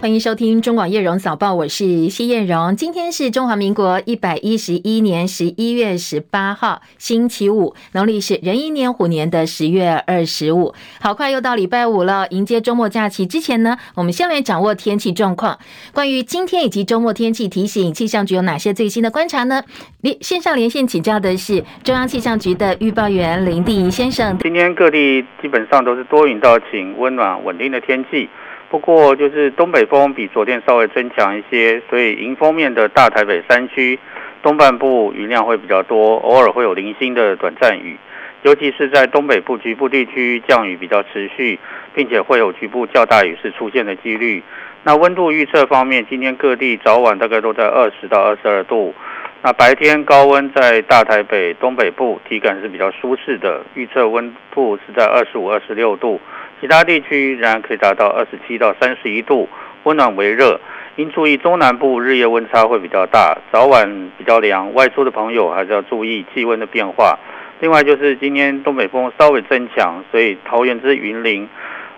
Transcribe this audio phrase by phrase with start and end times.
[0.00, 2.76] 欢迎收听中广叶荣早报，我是谢叶荣。
[2.76, 10.72] 今天是中华民国一百一十一年十一月十八号，星期五，农历是壬寅年虎年的十月二十五。
[11.00, 15.58] 好快又到礼拜五了，迎接周末假期之前呢，我们先来掌握天气状况。
[15.92, 19.64] 关于今天以及周末天气提醒，气象局有哪些最新的观察呢？
[20.02, 24.38] 连线上连线请教的是中央气象局的预报员林定仪先生。
[24.38, 28.28] 今天各地基本上都是多云到晴，温暖稳定的天气。
[28.70, 33.98] 不过，就是东北风比昨天稍微增强一些，所以迎风面的大台北山区
[34.42, 37.96] 东半部云量会比较多，偶尔会有零星的短暂雨，
[38.42, 41.58] 尤其是在东北部局部地区降雨比较持续，
[41.94, 44.42] 并且会有局部较大雨势出现的几率。
[44.84, 48.94] 那温度预测方面，今天各地早晚大概都在二十到二十二度，
[49.42, 56.20] 那白天高温在大台北东北部体感是比较舒适的，预测温度是在二十五、二十六度。
[56.60, 59.48] 其他地区仍然可以达到二十七到三十一度，
[59.84, 60.60] 温暖为热。
[60.96, 67.16] 应注意中南部日夜温差会比较大，早晚比较凉，外出的朋友还是要注意气温的变化。
[67.60, 71.48] 另外就是今天东北风稍微增强，所以桃园之云林、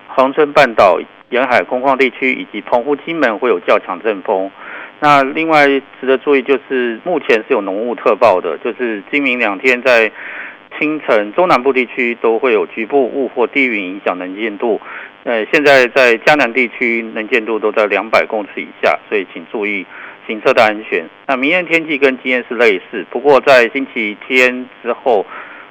[0.08, 1.00] 恒春半岛
[1.30, 4.50] 沿海空旷地区以及澎湖、金门会有较强阵风。
[4.98, 10.12] 那另外值得注意就是目前是有浓雾特报的，就是今明两天在。
[10.80, 14.80] 清晨，中南部地区都会有局部雾或低云影响能见度。
[15.24, 19.84] 呃，现在在嘉南地区能见度都在两百公尺以下，所以请注意
[20.26, 21.04] 行车的安全。
[21.26, 25.26] 那明天天气跟今天是类似，不过在星期天之后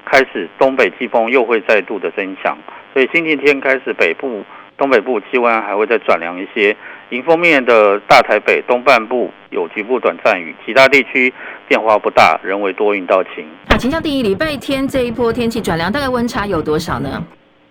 [0.06, 2.56] 开始，东北季风又会再度的增强，
[2.94, 4.46] 所以星期天开始北部、
[4.78, 6.78] 东北部气温还会再转凉一些。
[7.10, 11.34] 迎风面的大台北东半部有局部短暂雨，其他地区
[11.68, 13.46] 变化不大，仍为多云到晴。
[13.68, 17.24] 那，请教第一礼拜天这一波天气转凉，大概温差有多少呢？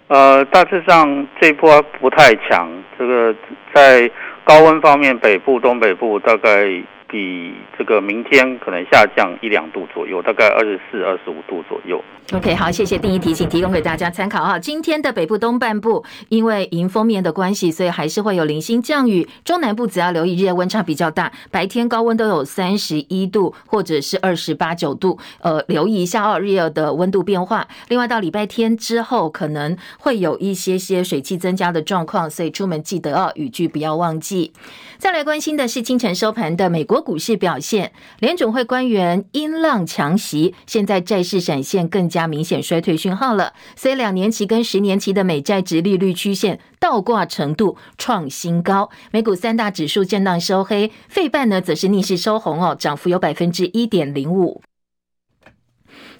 [0.08, 3.34] 呃，大致上这一波不太强，这个
[3.72, 4.10] 在
[4.42, 6.68] 高温方面，北部、东北部大概。
[7.10, 12.02] 比这个明天可能下降一两度左右，大概二十四、二十五度左右。
[12.34, 14.58] OK，好，谢谢定仪提醒，提供给大家参考啊。
[14.58, 19.26] 今天的北部东半部因为迎风面的关系，所以还是会有零星降雨。
[19.42, 27.66] 中南部只要留意日夜温差比较大，白天高温都有三十一度或者是二十八九度，呃，留意一下哦，日夜的温度变化。
[27.88, 34.52] 另外到礼拜天之后，可能会有一些些水汽增加的状况，所以出门记得哦，雨具不要忘记。
[34.98, 36.97] 再来关心的是清晨收盘的美国。
[37.00, 43.52] 股市表现，联准会官员音浪强袭，现在债市闪现更加明显衰退讯号了。
[43.76, 48.90] 所以两年期跟十年期的美债殖利率曲线倒挂程度创新高。
[49.10, 54.60] 美股三大指数震荡收黑，费半呢则是逆势收红哦，涨幅有百分之一点零五。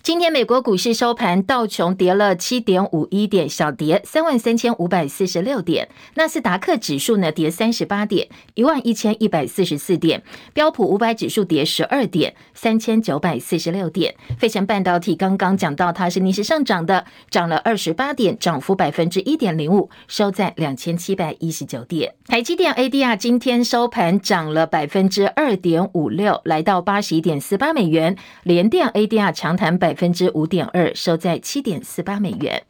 [0.03, 10.21] 今天美国股市收盘，道琼跌了七点五一点，小跌三万三千五百四十六点；纳斯达克指数呢跌三十八点，一万一千一百四十四点；
[10.55, 14.15] 标普五百指数跌十二点，三千九百四十六点。
[14.39, 22.15] 费城半导体刚刚讲到，它是逆势上涨的，涨了二十八点，涨幅百分之一点零五，收在两千七百一十九点。
[22.27, 28.17] 台积电 ADR 今天收盘涨了百分之二点五六，来到八十一点四八美元。
[28.45, 29.88] 联电 ADR 强弹百。
[29.89, 32.68] 百分之五点二，收在七点四八美元。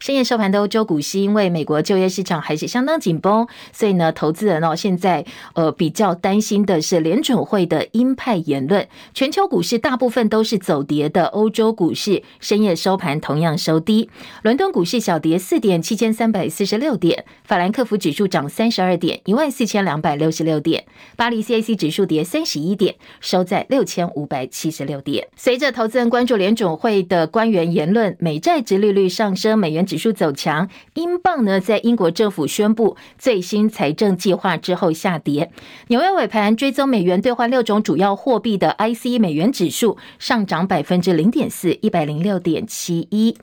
[0.00, 8.88] 深夜收盘的欧洲股市，因为美国就业市场还是相当紧绷，所以呢，投资人哦现在呃比较担心的是联准会的鹰派言论。
[9.12, 14.08] 全球股市大部分都是走跌的，欧洲股市深夜收盘同样收低。
[14.40, 20.80] 伦敦股市小跌四点，七千三百四十六点；法兰克福指数涨三十二点，一万四千两百六十六点；
[21.14, 25.28] 巴黎 CAC 指数跌三十一点，收在六千五百七十六点。
[25.36, 29.86] 随着投资人关注联准会的官员言论，美债殖利率上升，美元。
[29.90, 35.50] 指数走强，英镑呢在英国政府宣布最新财政计划之后下跌。
[35.88, 43.36] 纽约尾盘追踪美元兑换六种主要货币的 I C 美元指数上涨百分之零点四，一百零六点七一。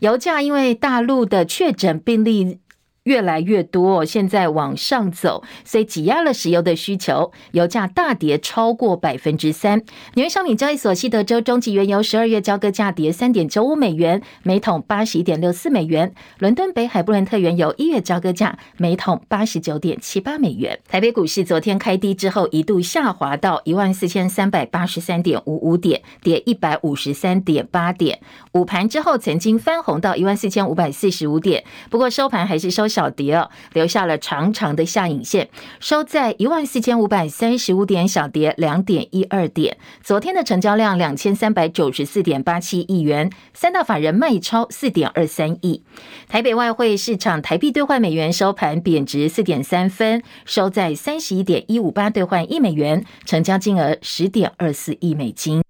[0.00, 2.58] 油价因为大陆的确诊病例。
[3.06, 9.78] 越来越多，现在往上走，所以挤压了石油的需求，油价大跌超过百分之三。
[10.14, 16.12] 纽约商品交易所西德州中级原油十二月交割价跌三点九五美元，每桶八十一点六四美元。
[16.40, 20.80] 伦敦北海布伦特原油一月交割价每桶八十九点七八美元。
[20.88, 28.18] 台北股市昨天开低之后，一度下滑到一万四千三百八十三点五五点，跌一百五十三点八点。
[28.50, 32.88] 午盘之后曾经翻红到一万四千五百四十五点，不过收盘还是收。
[32.96, 35.50] 小跌哦，留下了长长的下影线，
[35.80, 39.76] 收在一万四千五百三十五点，小跌两点一二点。
[40.02, 45.82] 昨天的成交量两千三百九十四点八七亿元，三大法人卖超四点二三亿。
[46.26, 55.65] 台北外汇市场台币兑换美元收盘贬值四点三分，收在三十一点一五八兑换一美元，成交金额十点二四亿美金。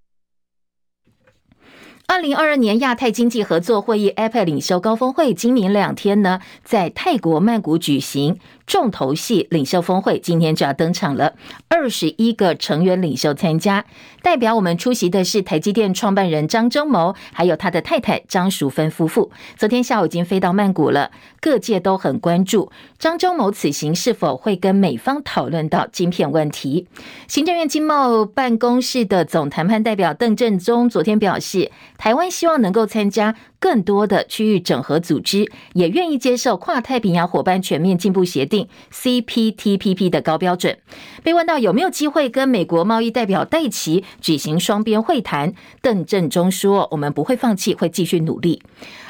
[2.09, 8.39] 二零二二年亚太经济合作会议 （APEC） 领袖高峰会今明两天呢，在泰国曼谷举行。
[8.67, 11.35] 重头戏领袖峰会今天就要登场了，
[11.69, 13.85] 二十一个成员领袖参加，
[14.23, 19.31] 代表我们出席的是台积电创办人张忠谋，还有他的太太张淑芬夫妇。
[19.57, 26.89] 昨天下午已经飞到曼谷了，各界都很关注张忠谋此行是否会跟美方讨论到晶片问题。
[27.29, 33.37] 行政院经贸办公室的总谈判代表邓正中昨天表示，台湾希望能够参加。
[33.59, 40.79] 更多的区域整合组织也愿意接受跨太平洋伙伴全面进步协定 （CPTPP） 的高标准。
[41.23, 48.63] 被问到有没有机会跟美国贸易代表戴奇举行双边会谈，邓正中说：“我们不会放弃，会继续努力。”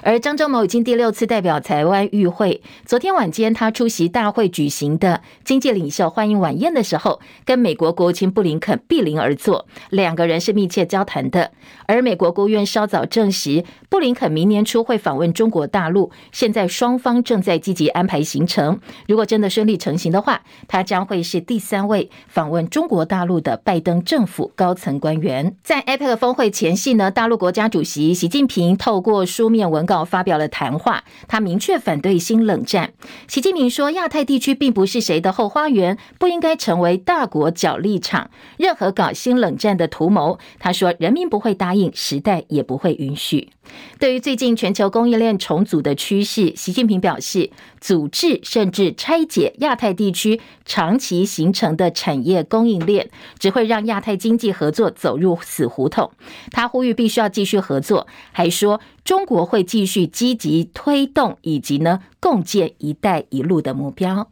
[0.06, 2.62] 而张忠谋已经第六次代表台湾与会。
[2.84, 11.50] 昨天晚间，他出席大会举行的经济领袖欢迎晚宴的时候，跟美国国务卿布林肯并邻而坐，两个人是密切交谈的。
[11.86, 18.78] 而美国国务院稍早证实，布林肯明年初会访问中国大陆，现在双方正在积极安排行程。
[19.08, 25.56] 如果真的顺利成行的话，他将会是第三位访问中国大陆的拜登政府高层官员。
[25.64, 32.92] 在 APEC 峰会前夕呢，大陆国家主席习近平透过书面文稿发表了谈话，他明确反对新冷战。
[33.28, 38.30] 习近平说，亚太地区并不是谁的后花园，不应该成为大国角力场。
[38.56, 43.50] 任何搞新冷战的图谋，他说，人民不会答应，时代也不会允许。
[43.98, 47.50] 对于最近全球供应链重组的趋势，习近平表示，
[47.80, 53.10] 组织甚至拆解亚太地区长期形成的产业供应链，
[53.40, 56.12] 只会让亚太经济合作走入死胡同。
[56.52, 64.30] 他呼吁必须要继续合作，还说中国会继继续积极推动以及呢共建“一带一路”的目标。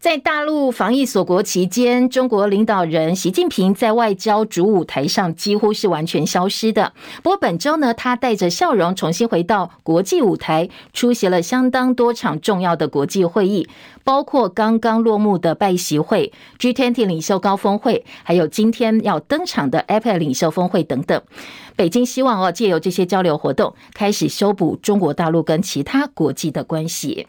[0.00, 6.92] 在大陆防疫锁国期间，中国领导人习近平在外交主舞台上几乎是完全消失的。
[7.20, 13.68] 不过本周呢，他带着笑容重新回到国际舞台，出席了相当多场重要的国际会议，
[14.04, 21.20] 包括刚刚落幕的拜习会、G20 领袖高峰会，还有今天要登场的 APEC 领袖峰会等等。
[21.74, 27.26] 北京希望哦，借由这些交流活动，开始修补中国大陆跟其他国际的关系。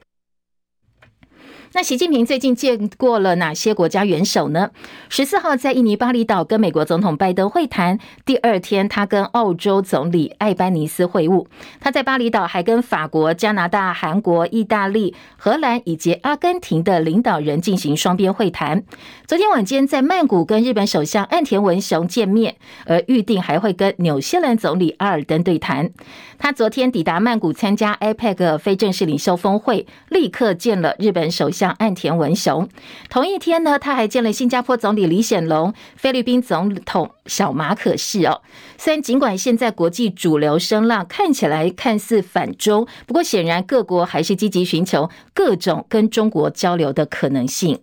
[1.71, 4.71] 那习近平最近见过了哪些国家元首呢？
[5.07, 11.45] 十四号在印尼巴厘岛跟美国总统拜登会谈，第二天他跟澳洲总理艾班尼斯会晤。
[11.79, 18.83] 他在巴厘岛还跟法国、加拿大、韩国、意大利、荷兰以及阿根廷的领导人进行双边会谈。
[19.27, 22.55] 昨天晚间在曼谷跟日本首相岸田文雄见面，
[22.87, 25.91] 而预定还会跟纽西兰总理阿尔登对谈。
[26.39, 31.69] 他昨天抵达曼谷参加 APEC 非正式领袖峰会，立刻见了日本首相。
[31.73, 32.67] 岸田文雄，
[33.09, 38.41] 同一天呢，他还见了新加坡总理李显龙、菲律宾总统小马可仕哦。
[38.77, 47.79] 虽然尽管现在国际主流声浪看起来看似反中，不过显然各国还是积极寻求各种跟中国交流的可能性。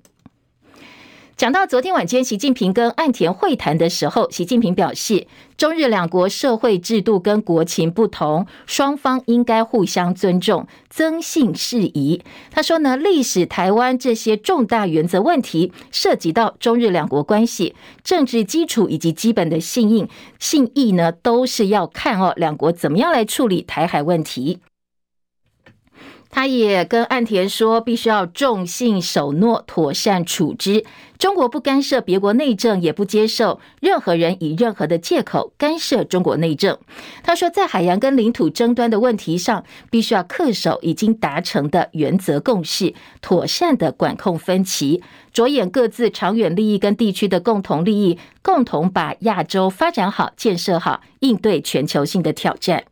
[1.36, 5.26] 讲到昨天晚间习近平跟岸田会谈的时候，习近平表示，
[5.58, 12.22] 中日两国社会制度跟国情不同，双方应该互相尊重，增信事宜。
[12.50, 24.60] 他说呢，历史、台湾这些重大原则问题，涉及到中日两国关系、政治基础以及基本的信应，信义呢，都是要看哦，两国怎么样来处理台海问题。
[26.28, 30.84] 他也跟岸田说，必须要重信守诺，妥善处置。
[31.18, 36.76] 中国不干涉别国内政，也不接受任何人以任何的借口干涉中国内政。
[37.22, 42.92] 他说，在海洋跟领土争端的问题上，必须要恪守已经达成的原则共识，
[43.22, 45.02] 妥善的管控分歧，
[45.32, 52.84] 着眼各自长远利益跟地区的共同利益，共同把亚洲发展好、建设好，应对全球性的挑战。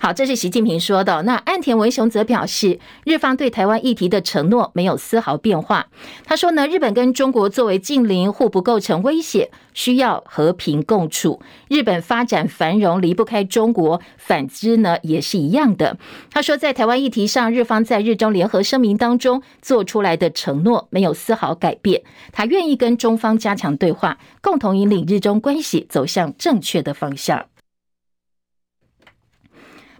[0.00, 1.22] 好，这是习近平说的。
[1.22, 5.88] 那岸田文雄则表示，日方对台湾议题的承诺没有丝毫变化。
[6.24, 11.42] 他说呢，日本跟中国作为近邻，互不构成威胁，需要和平共处。
[11.68, 15.98] 日本发展繁荣离不开中国，反之呢也是一样的。
[16.30, 22.02] 他说，在台湾议题上，日方在日中联合声明当中做出来的承诺没有丝毫改变。
[22.30, 27.46] 他愿意跟中方加强对话，共同引领日中关系走向正确的方向。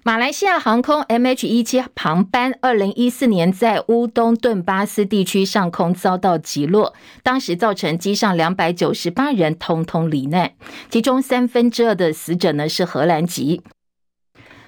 [0.09, 10.53] 马来西亚航空 MH17 航班二零一四年在乌东顿巴斯地区上空遭到击落，当时造成机上两百九十八人通通罹难，
[10.89, 13.61] 其中三分之二的死者呢是荷兰籍。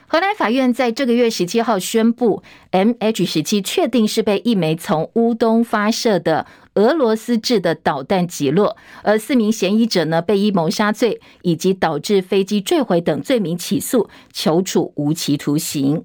[0.06, 2.42] 荷兰法院在这个月十七号宣布
[2.72, 16.04] ，MH17 确定是被一枚从乌东发射的俄罗斯制的导弹击落，而四名嫌疑者呢被以谋杀罪以及导致飞机坠毁等罪名起诉，求处无期徒刑。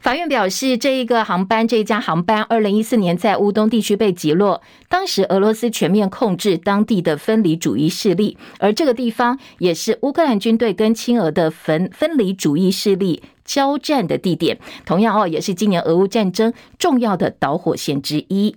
[0.00, 4.60] 法院表示，这一个航班，这一架航班，二零一四年在乌东地区被击落。
[4.88, 14.58] 当时俄罗斯全面控制当地的分离主义势力，而这个地方也是乌克兰军队跟亲俄的分分离主义势力交战的地点。
[14.84, 18.56] 同样哦，也是今年俄乌战争重要的导火线之一。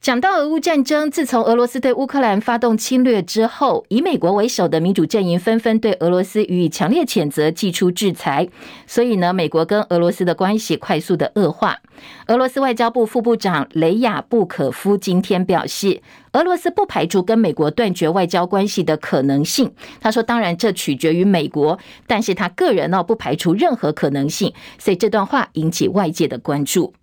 [0.00, 8.48] 讲到俄乌战争，自从俄罗斯对乌克兰发动侵略之后，以美国为首的民主阵营纷纷对俄罗斯予以强烈谴责，祭出制裁。
[8.86, 11.76] 所以呢，美国跟俄罗斯的关系快速的恶化。
[12.28, 16.00] 俄罗斯外交部副部长雷亚布可夫今天表示，
[16.32, 19.70] 俄罗斯不排除跟美国断绝外交关系的可能性。
[20.00, 26.94] 他说：“当然，这取决于美国，但是他个人呢，不排除任何可能性。”所以这段话引起外界的关注。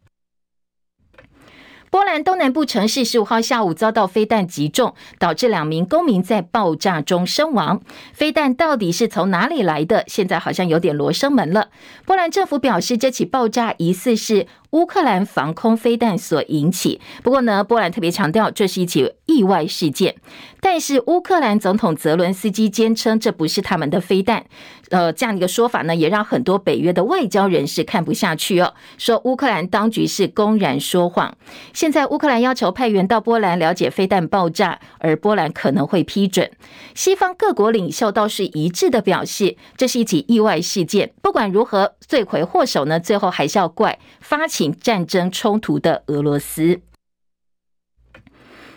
[1.90, 7.82] 波兰东南部城市十五号下午遭到飞弹击中，导致两名公民在爆炸中身亡。
[8.14, 10.04] 飞弹到底是从哪里来的？
[10.08, 11.70] 现在好像有点罗生门了。
[12.06, 17.00] 波兰政府表示，这起爆炸疑似是乌克兰防空飞弹所引起。
[17.24, 20.16] 不过呢，波兰特别强调这是一起意外事件。
[20.60, 24.46] 但是乌克兰总统泽伦斯基坚称这不是他们的飞弹。
[24.90, 31.36] 呃，这样的一个说法呢，也让很多北约的外交人士看不下去哦，说乌克兰当局是公然说谎。
[31.74, 36.50] 现在乌克兰要求派员到波兰了解飞弹爆炸，而波兰可能会批准。
[36.96, 41.12] 西方各国领袖倒是一致的表示，这是一起意外事件。
[41.22, 46.82] 不管如何，罪魁祸首呢，最后还是要怪发起战争冲突的俄罗斯。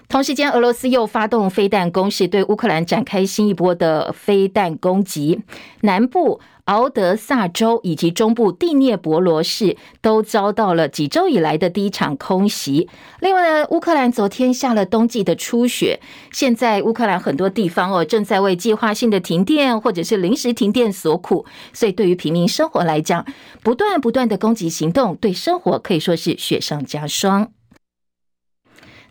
[0.09, 5.42] 同时间，俄罗斯又发动飞弹攻势，对乌克兰展开新一波的飞弹攻击。
[5.80, 6.40] 南部
[6.71, 12.89] 敖德萨州以及中部第聂伯罗市都遭到了几周以来的第一场空袭。
[13.19, 15.99] 另外呢，乌克兰昨天下了冬季的初雪，
[16.31, 21.45] 现在乌克兰很多地方哦正在为计划性的停电或者是临时停电所苦。
[21.73, 23.27] 所以，对于平民生活来讲，
[23.65, 27.50] 不断不断的攻击行动，对生活可以说是雪上加霜。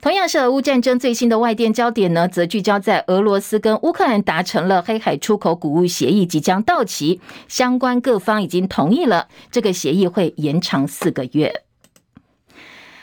[0.01, 11.63] 同样是俄乌战争最新的外电焦点呢，则聚焦在俄罗斯跟乌克兰达成了黑海出口谷物协议即将到期，相关各方已经同意了，这个协议会延长四个月。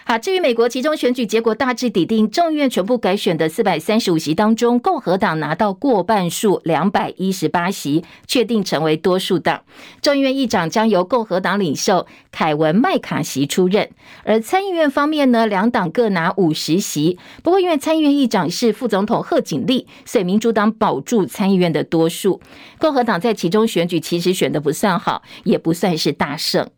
[0.09, 9.63] 好，至于美国其中选举结果大致底定，众议院全部改选的四百三十五席当中，共和党拿到过半数两百一十八席，确定成为多数党。
[10.01, 13.91] 众议院议长将由共和党领袖凯文麦卡锡出任。
[14.23, 17.19] 而参议院方面呢，两党各拿五十席。
[17.43, 22.41] 不过，因为参议院议长是副总统贺锦丽，所以民主党保住参议院的多数。
[22.79, 26.71] 共和党在其中选举其实选的不算好，也不算是大胜。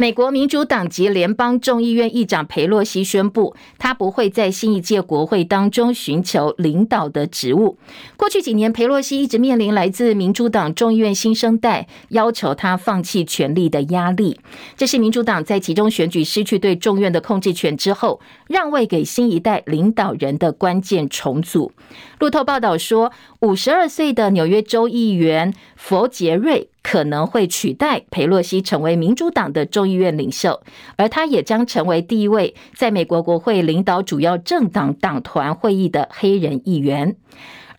[0.00, 7.76] 美国民主党籍联邦众议院议长裴洛西宣布，他不会在新一届国会当中寻求领导的职务。
[8.16, 14.40] 过去几年，裴洛西一直面临来自民主党众议院新生代要求他放弃权力的压力。
[14.74, 21.72] 这是民主党在其中选举失去对众院的控制权之后，让位给新一代领导人的关键重组。
[22.18, 26.69] 路透报道说，五十二岁的纽约州议员佛杰瑞。
[26.82, 30.62] 可能会取代佩洛西成为民主党的众议院领袖，
[30.96, 37.16] 而他也将成为第一位在美国国会领导主要政党党团会议的黑人议员。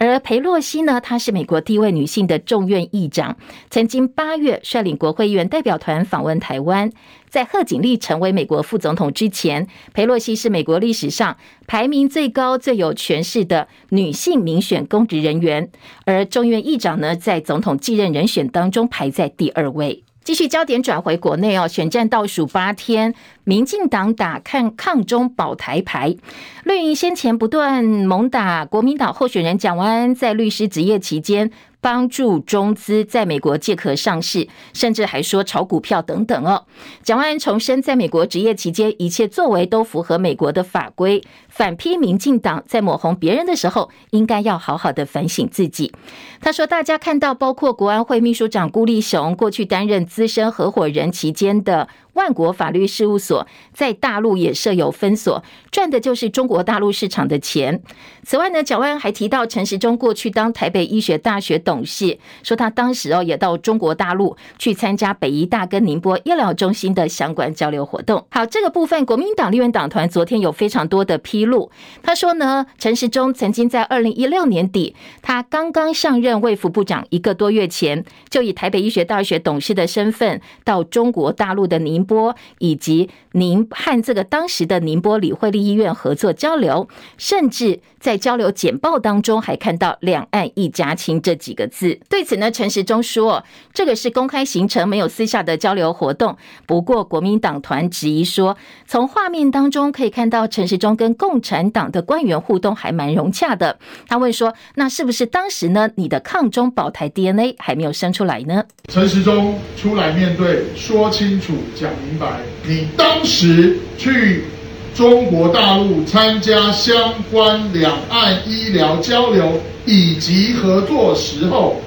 [0.04, 3.38] 而裴洛西呢，她是美国第一位女性的众院议长，
[3.70, 6.92] 曾经八月率领国会议员代表团访问台湾。
[7.30, 15.70] 在贺锦丽成为美国副总统之前，裴洛西是美国历史上排名最高、最有权势的女性民选公职人员。
[16.06, 20.04] 而众院议长呢，在总统继任人选当中排在第二位。
[20.32, 26.16] 继续焦点转回国内哦，选战倒数八天，民进党打抗抗中保台牌，
[26.64, 31.52] 绿营先前不断猛打国民党候选人蒋万安在律师执业期间。
[31.82, 36.66] 帮助中资在美国借壳上市，甚至还说炒股票等等哦。
[37.04, 45.92] 蒋万安重申，在美国执业期间，一切作为都符合美国的法规，反批民进党在抹红别人的时候，应该要好好的反省自己。
[46.40, 57.82] 他说，大家看到包括国安会秘书长辜立雄过去担任资深合伙人期间的万国法律事务所，在大陆也设有分所，赚的就是中国大陆市场的钱。
[58.24, 68.26] 此外呢，蒋万安还提到陈时中过去当台北医学大学董董事，说他当时哦也到中国大陆去参加北医大跟宁波医疗中心的相关交流活动。
[68.30, 71.72] 好，这个部分国民党立院党团昨天有非常多的披露，
[72.04, 92.00] 他说呢，陈时中曾经在二零一六年底，他刚刚上任卫福部长一个多月前，就以台北医学大学董事的身份到中国大陆的宁波以及宁和这个当时的宁波李惠利医院合作交流，甚至在交流简报当中还看到“两岸一家亲”这几个字。
[92.10, 96.38] 对此呢，陈时中说，这个是公开行程，没有私下的交流活动。
[96.66, 103.78] 不过，国民党团质疑说，从画面当中可以看到陈时中跟共产党的官员互动还蛮融洽的。
[104.08, 108.64] 他问说，那是不是当时呢，你的抗中保台 DNA 还没有生出来呢？
[108.88, 114.44] 陈时中出来面对，说清楚，讲明白，你当时去。
[114.94, 121.78] 中国大陆参加相关两岸医疗交流以及合作时候，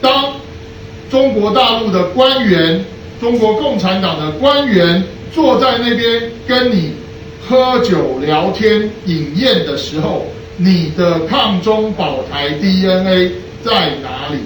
[0.00, 0.32] 当
[1.10, 2.84] 中国大陆的官员、
[3.20, 6.94] 中国共产党的官员坐在那边跟你
[7.46, 10.24] 喝酒聊天饮宴的时候，
[10.56, 14.38] 你的抗中保台 DNA 在哪里？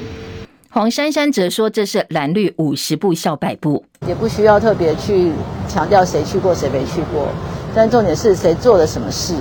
[0.70, 5.30] 黄珊珊则说：“这是蓝绿五十步笑百步，也不需要特别去
[5.68, 7.28] 强调谁去过谁没去过。”
[7.74, 9.34] 但重点是谁做了什么事，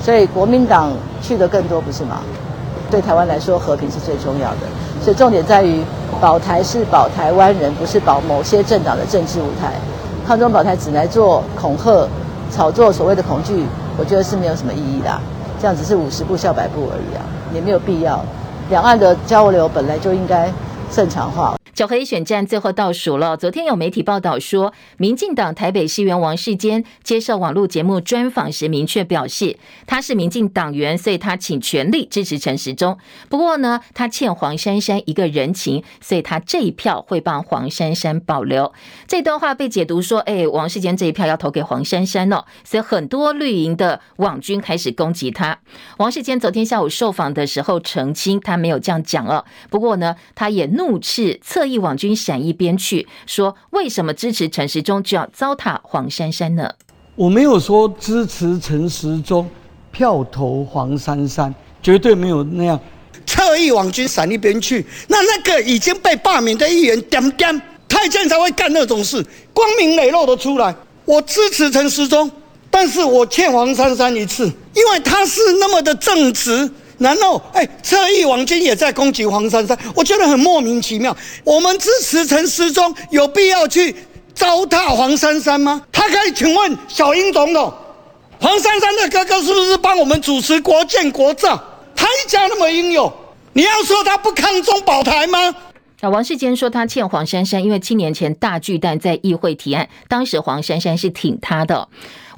[0.00, 0.90] 所以国民党
[1.22, 2.22] 去的更多，不是吗？
[2.90, 4.66] 对台湾来说，和平是最重要的。
[5.00, 5.80] 所以重点在于
[6.20, 9.74] 保台是保台湾人，不是保某些政党的政治舞台。
[10.26, 12.08] 抗中保台只来做恐吓、
[12.50, 13.64] 炒作所谓的恐惧，
[13.96, 15.10] 我觉得是没有什么意义的。
[15.60, 17.22] 这样只是五十步笑百步而已啊，
[17.54, 18.20] 也没有必要。
[18.70, 20.50] 两岸的交流本来就应该
[20.90, 21.59] 正常化。
[21.74, 23.36] 九合一选战最后倒数了。
[23.36, 32.98] 昨天有媒体报道说，民进党台北市议员王世坚接受网络节目专访时，明确表示他是民进党员，所以他请全力支持陈时中。
[33.28, 38.72] 不过呢，他欠黄珊珊一个人情，所以他这一票会帮黄珊珊保留。
[39.06, 45.58] 这段话被解读说，哎，王世坚这一票要投给黄珊珊哦，所以很多绿营的网军开始攻击他。
[45.98, 49.44] 王世坚昨天下午受访的时候澄清，他没有这样讲哦。
[49.70, 51.70] 不过呢，他也怒斥侧。
[51.70, 56.68] 一网军闪一边去，说为什么支持陈时中就要糟蹋黄珊珊呢？
[57.14, 59.48] 我没有说支持陈时中
[59.92, 62.80] 票投黄珊珊，绝对没有那样。
[63.26, 70.74] 侧翼网军闪一边去，那那个已经被罢免的议员点点太监才会干那种事，光明磊落的出来。
[71.04, 72.28] 我支持陈时中，
[72.70, 76.68] 但是我欠黄珊珊一次，因为他是那么的正直。
[77.00, 81.16] 然后，哎，侧翼王军也在攻击黄珊珊，我觉得很莫名其妙。
[81.44, 83.96] 我们支持陈时中，有必要去
[84.34, 85.82] 糟蹋黄珊珊吗？
[85.90, 87.72] 他可以请问小英总统，
[88.38, 91.58] 黄珊珊的哥哥是不是帮我们主持国建国造？
[91.96, 93.10] 他一家那么英勇，
[93.54, 95.54] 你要说他不抗中保台吗？
[96.02, 101.88] 那王世坚说他欠黄珊珊，因为七年前大巨蛋在议会提案，当时黄珊珊是挺他的。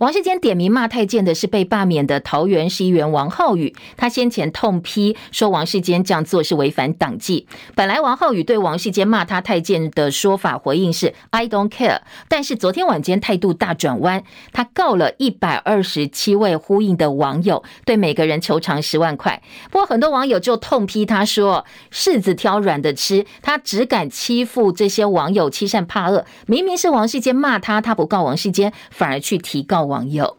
[0.02, 7.46] 王世坚点名骂太监的是被罢免的桃园市议员王浩宇，他先前痛批说王世坚这样做是违反党纪。
[7.76, 19.40] 本来王浩宇对王世坚骂他太监的说法回应是 I don't care，但是昨天晚间态度大转弯，他告了一百二十七位呼应的网友，对每个人求偿十万块。
[19.70, 29.91] 不过很多网友就痛批他说柿子挑软的吃，他只敢欺负这些网友欺善怕恶，明明是王世坚骂他，他不告王世坚，反而去提告。
[29.92, 30.38] 网友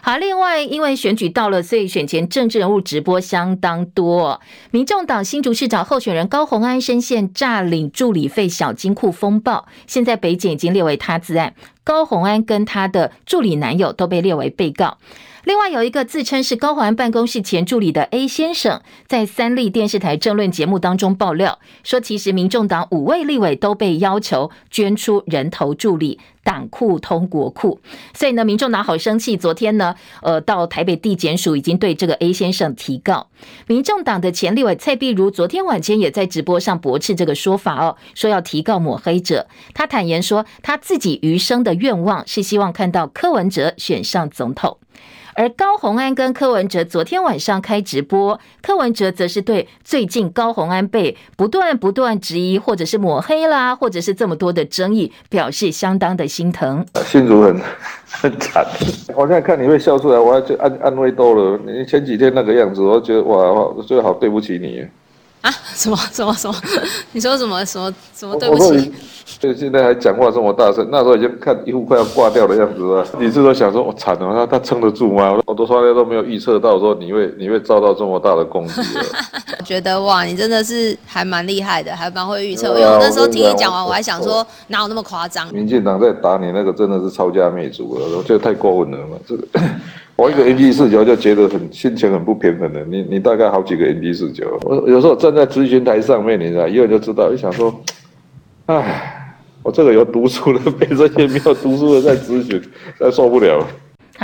[0.00, 4.40] 好，另外因为选举到了，所以选前政治人物直播相当多。
[4.70, 14.98] 民众党新竹市长候选人高虹安深陷诈领助理费小金库风暴，现在北检已经列为他自案，高虹安跟他的助理男友都被列为被告。
[15.42, 27.80] 另外有一个自称是高虹安办公室前助理的 A 先生，在三立电视台政论节目当中爆料说，其实民众党五位立委都被要求捐出人头助理，党库通国库，
[28.14, 29.36] 所以呢，民众党好生气。
[29.36, 33.26] 昨天呢，呃，到台北地检署已经对这个 A 先生提告。
[33.66, 39.48] 民众党的前立委蔡壁如昨天晚间也在直播上驳斥这个说法哦，说要提告抹黑者。
[39.74, 44.78] 他坦言说，他自己余生的愿望是希望看到柯文哲选上总统。
[45.38, 56.84] 而高虹安跟柯文哲昨天晚上开直播，柯文哲则是对最近高虹安被不断不断质疑，或者是抹黑啦，或者是这么多的争议，表示相当的心疼。
[57.06, 57.58] 心如很
[58.20, 58.62] 很惨，
[59.16, 61.58] 我现在看你会笑出来，我要就安安慰多了。
[61.64, 63.36] 你前几天那个样子，我觉得哇，
[63.74, 64.86] 我觉得好对不起你。
[65.46, 65.54] 啊？
[65.74, 66.54] 什么什么什么？
[67.12, 68.36] 你说什么什么什么？
[68.36, 68.92] 对不起。
[69.38, 73.06] 对现在还讲话这么大声，那时候已经看一副快要挂掉的样子了。
[73.18, 75.36] 你是说想说，我惨了，他他撑得住吗？
[75.46, 78.80] 我都从来都没有预测到说你会你会遭到这么大的攻击。
[79.58, 82.68] 我 觉得哇，你真的是还蛮厉害的，还蛮会预测。
[82.68, 85.52] 因为我那时候听你讲完，我还想说哪有那么夸张？
[85.52, 89.16] 民进党在打你那个真的是抄家灭族了，我觉得太过分了嘛。
[89.26, 89.46] 这个
[90.16, 92.84] 我一个 NG 视角就觉得很心情很不平衡的。
[92.86, 97.74] 你你大概好几个 NG 视角，我有时候站在咨询台上面，你知道，一眼就知道，就想说，
[98.66, 99.12] 唉。
[99.62, 102.62] 我这个有读书的被这些没有读书的在咨询，
[103.00, 103.66] 再受不了。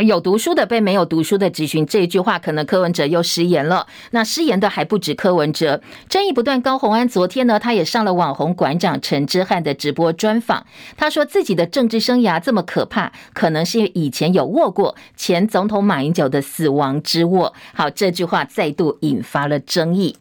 [0.00, 3.86] 有读书的被没有读书的质询，这一句话可能柯文哲又失言了。
[4.12, 6.62] 那失言的还不止柯文哲，争议不断。
[6.62, 10.64] 高虹安昨天呢，他也上了网红馆长陈之汉的直播专访。
[10.96, 17.52] 他说自己的政治生涯这么可怕，可能是以前有握过前总统马英九的死亡之握。
[17.74, 20.16] 好，这句话再度引发了争议。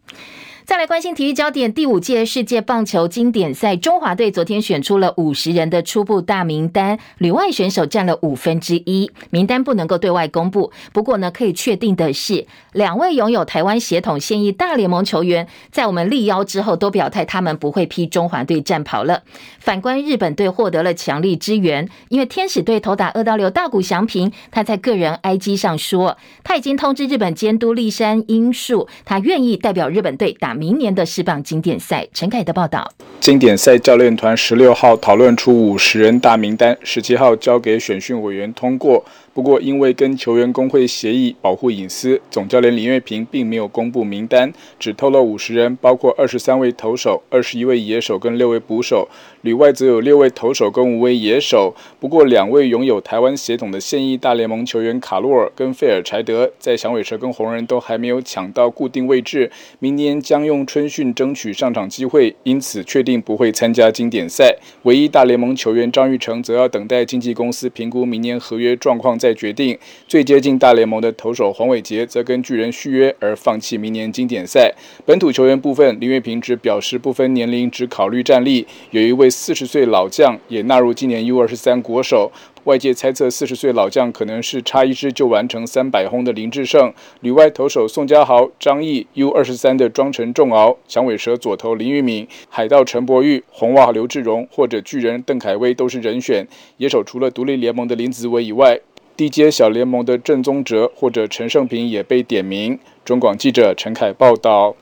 [0.71, 10.71] 再来关心体育焦点，第五届世界棒球经典赛，中华队昨天选出了五十人的初步大名单，旅外选手占了五分之一，名单不能够对外公布。
[10.93, 19.23] 不过呢，可以确定的是，两位拥有台湾血统现役大联盟球员，在我们力邀之后，都表态他们不会披中华队战袍了。
[19.59, 30.60] 反观日本队获得了强力支援，因为天使队投打二刀流大谷翔平，他在个人 IG 上说，他已经通知日本监督立山英树，他愿意代表日本队打。
[30.61, 32.87] 明年的世棒经典赛，陈凯的报道。
[33.19, 39.03] 经典赛教练团十六号讨论出五十人大名单，十七号交给选训委员通过。
[39.33, 49.07] 不过，因为跟球员工会协议保护隐私，总教练林岳平并没有公布名单，只透露五十人，包括二十三位投手、二十一位野手跟六位捕手。
[49.43, 51.73] 里外则有六位投手跟五位野手。
[51.99, 64.57] 不过，两位拥有台湾血统的现役大联盟球员卡洛尔跟费尔柴德，在响尾蛇跟红人都还没有抢到固定位置，明年将用春训争取上场机会，因此确定不会参加经典赛。
[64.83, 69.17] 唯一大联盟球员张玉成则要等待经纪公司评估明年合约状况。
[69.21, 74.73] 再决定最接近大联盟的投手黄伟杰，则跟巨人续约而放弃明年经典赛。
[75.05, 78.65] 本土球员部分，林岳平只表示不分年龄，只考虑战力。
[78.89, 82.31] 有一位四十岁老将也纳入今年 U 二十三国手。
[82.65, 86.93] 外界猜测四十岁老将可能是差一支就完成三百轰的林志胜。
[87.21, 96.47] 旅外投手宋家豪、张毅 U 二十三的庄陈仲敖、响尾蛇左投林玉敏、海盗陈柏宇、红袜刘志荣或者巨人邓凯威都是人选。
[96.77, 98.79] 野手除了独立联盟的林子伟以外。
[99.21, 102.79] 低阶小联盟的郑宗哲或者陈胜平也被点名。
[103.05, 104.75] 中广记者陈凯报道。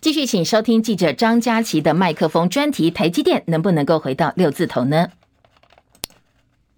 [0.00, 5.10] 继续，请收听记者张佳琪的麦克风专题：台积电能不能够回到六字头呢？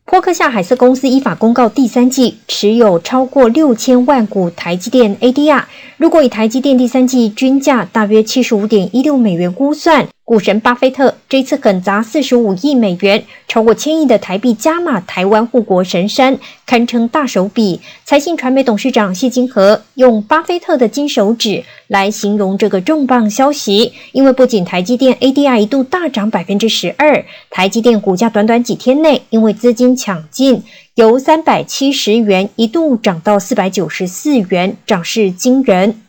[0.05, 5.65] 波克夏海瑟公司依法公告，第三季持有超过六千万股台积电 ADR。
[5.97, 10.07] 如果以台积电第三季均价大约七十五点一六美元估算。
[10.27, 16.37] 股神巴菲特这次狠砸四十五亿美元，超过千亿的台币加码台湾护国神山，
[16.67, 17.81] 堪称大手笔。
[18.05, 30.65] 财信传媒董事长谢金河用巴菲特的金手指来形容这个重磅消息，因为不仅台积电 ADR 一度大涨百分之十二，台积电股价短短几天内因为资金抢进，
[30.97, 36.01] 由三百七十元一度涨到四百九十四元，涨势惊人。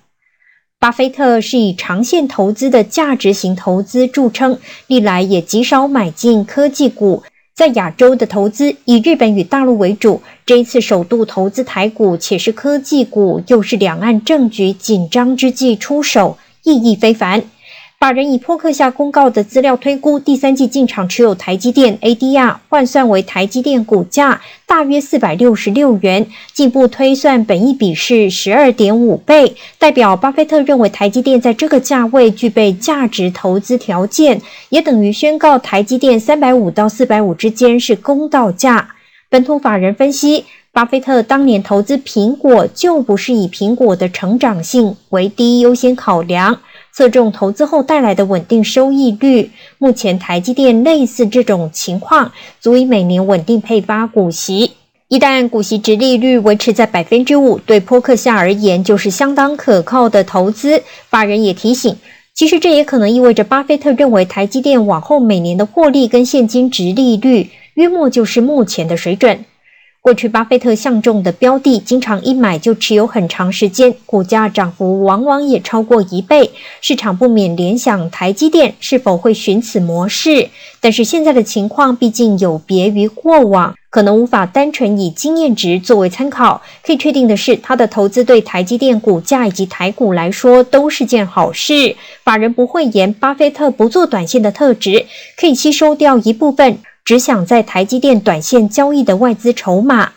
[0.87, 7.23] 巴菲特是以长线投资的价值型投资著称，历来也极少买进科技股。
[7.53, 17.43] 在亚洲的投资以日本与大陆为主，这一次首度投资台股，且是科技股，又是两岸政局紧张之际出手，意义非凡。
[17.99, 38.89] 法人以波克下公告的资料推估，第三季进场持有台积电 ADR 换算为台积电股价大约四百六十六元，进一步推算本益比是十二点五倍，代表巴菲特认为台积电在这个价位具备价值投资条件，也等于宣告台积电三百五到四百五之间是公道价。
[39.29, 46.59] 本土法人分析，巴菲特当年投资苹果就不是以苹果的成长性为第一优先考量。
[46.97, 54.71] 侧重投资后带来的稳定收益率，目前台积电类似这种情况，足以每年稳定配发股息。
[55.07, 60.81] 一旦股息殖利率维持在百分之五，对波克夏而言就是相当可靠的投资。
[61.07, 61.95] 法人也提醒，
[62.33, 69.45] 其实这也可能意味着巴菲特认为台积电往后每年的获利跟现金殖利率约莫就是目前的水准。
[70.07, 76.49] 过去巴菲特相中的标的，经常一买就持有很长时间，股价涨幅往往也超过一倍。
[76.79, 80.47] 市场不免联想台积电是否会循此模式，
[80.79, 83.75] 但是现在的情况毕竟有别于过往。
[83.89, 86.61] 可能无法单纯以经验值作为参考。
[86.85, 91.95] 可以确定的是，他的投资对台积电股价以及台股来说都是件好事。
[92.23, 95.05] 法人不会言巴菲特不做短线的特质，
[95.37, 100.11] 可以吸收掉一部分只想在台积电短线交易的外资筹码。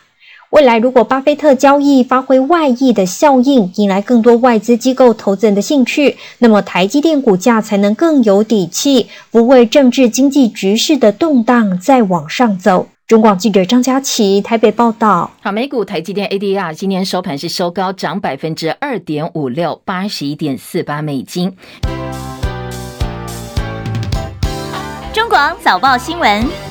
[0.49, 12.89] 未来如果巴菲特交易发挥外溢的效应，引来更多外资机构投资人的兴趣，那么台积电股价才能更有底气，不为政治经济局势的动荡再往上走。
[13.07, 15.31] 中广记者张佳琪台北报道。
[15.41, 21.55] 好，美股台积电 ADR 今天收盘是收高，涨百分之二点五六，八十一点四八美金。
[25.13, 26.70] 中广早报新闻。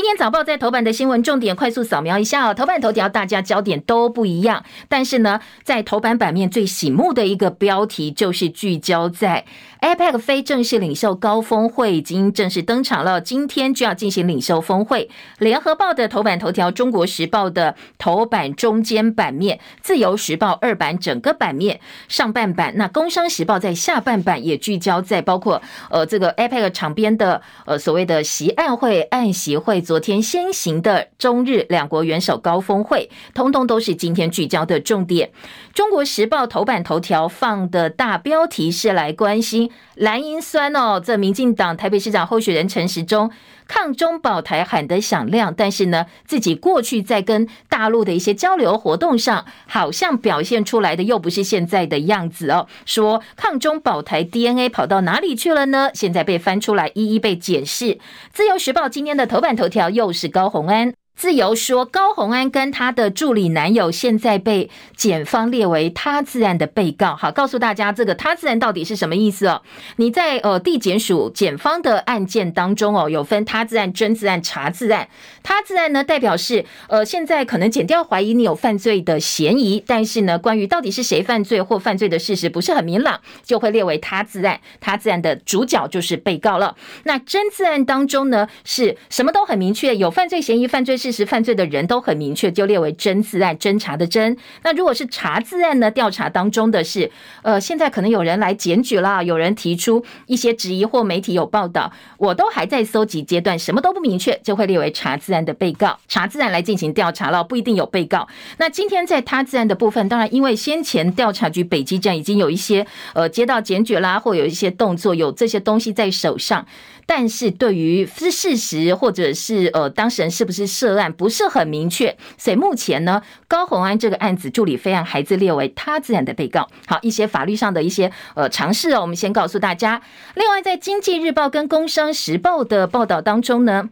[0.17, 2.53] 早报在头版的新闻重点，快速扫描一下哦。
[2.53, 9.45] 头版头条大家焦点都不一样，但是呢，在头版版面最醒目的一个标题就是聚焦在。
[9.81, 15.09] APEC 非正式领袖高峰会已经正式登场了，今天就要进行领袖峰会。
[15.39, 35.31] 联合报的头版头条，中国时报的头版中间版面，自由时报二版整个版面上半版，那工商时报在下半版也聚焦在包括呃这个 APEC 场边的呃所谓的习案会、案习会，昨天先行的中日两国元首高峰会，通通都是今天聚焦的重点。
[35.73, 39.71] 中国时报头版头条放的大标题是来关心。
[39.95, 43.29] 蓝银酸哦，这民进党台北市长候选人陈时中
[43.73, 52.67] 抗中保台喊得响亮，但是呢，自己过去在跟大陆的一些交流活动上，好像表现出来的又不是现在的样子哦。
[52.85, 55.89] 说抗中保台 DNA 跑到哪里去了呢？
[55.93, 57.97] 现在被翻出来，一一被解释。
[58.33, 60.93] 自由时报今天的头版头条又是高虹安。
[61.21, 67.15] 自由说，高虹安跟他的助理男友现在被检方列为他自然的被告。
[67.15, 69.61] 好，告诉大家这个他自然到底是什么意思哦？
[69.97, 75.07] 你在呃地检署检方的案件当中哦，有分他自然、真自然、查自然。
[75.43, 84.59] 他自然呢，代表是呃现在可能检调怀疑你有犯罪的嫌疑，但是呢，关于到底是谁犯罪或犯罪的事实不是很明朗，就会列为他自然。
[84.79, 86.75] 他自然的主角就是被告了。
[87.03, 91.10] 那真自然当中呢，是什么都很明确，有犯罪嫌疑、犯罪事。
[91.11, 94.35] 事实犯罪的人都很明确，就列为侦自案，侦查的侦。
[94.63, 95.91] 那如果是查自案呢？
[95.91, 108.25] 调查当中的是，呃，现在可能有人来检举啦，有人提出一些质疑，或媒体有报道，我都还在搜集阶段，什么都不明确，就会列为查自案的被告，查自案来进行调查了，不一定有被告。
[108.57, 116.65] 那今天在他自案的部分，当然因为先前调查局北基站已经有一些呃接到检举啦，或有一些动作，有这些东西在手上。
[117.13, 126.69] 但是对于是事实或者是呃当事人是不是涉案不是很明确，所以目前呢，高红安这个案子助理非让孩子列为他自然的被告。
[126.87, 130.01] 好，一些法律上的一些呃尝试哦，我们先告诉大家。
[130.35, 133.89] 另外，在经济日报跟工商时报的报道当中呢。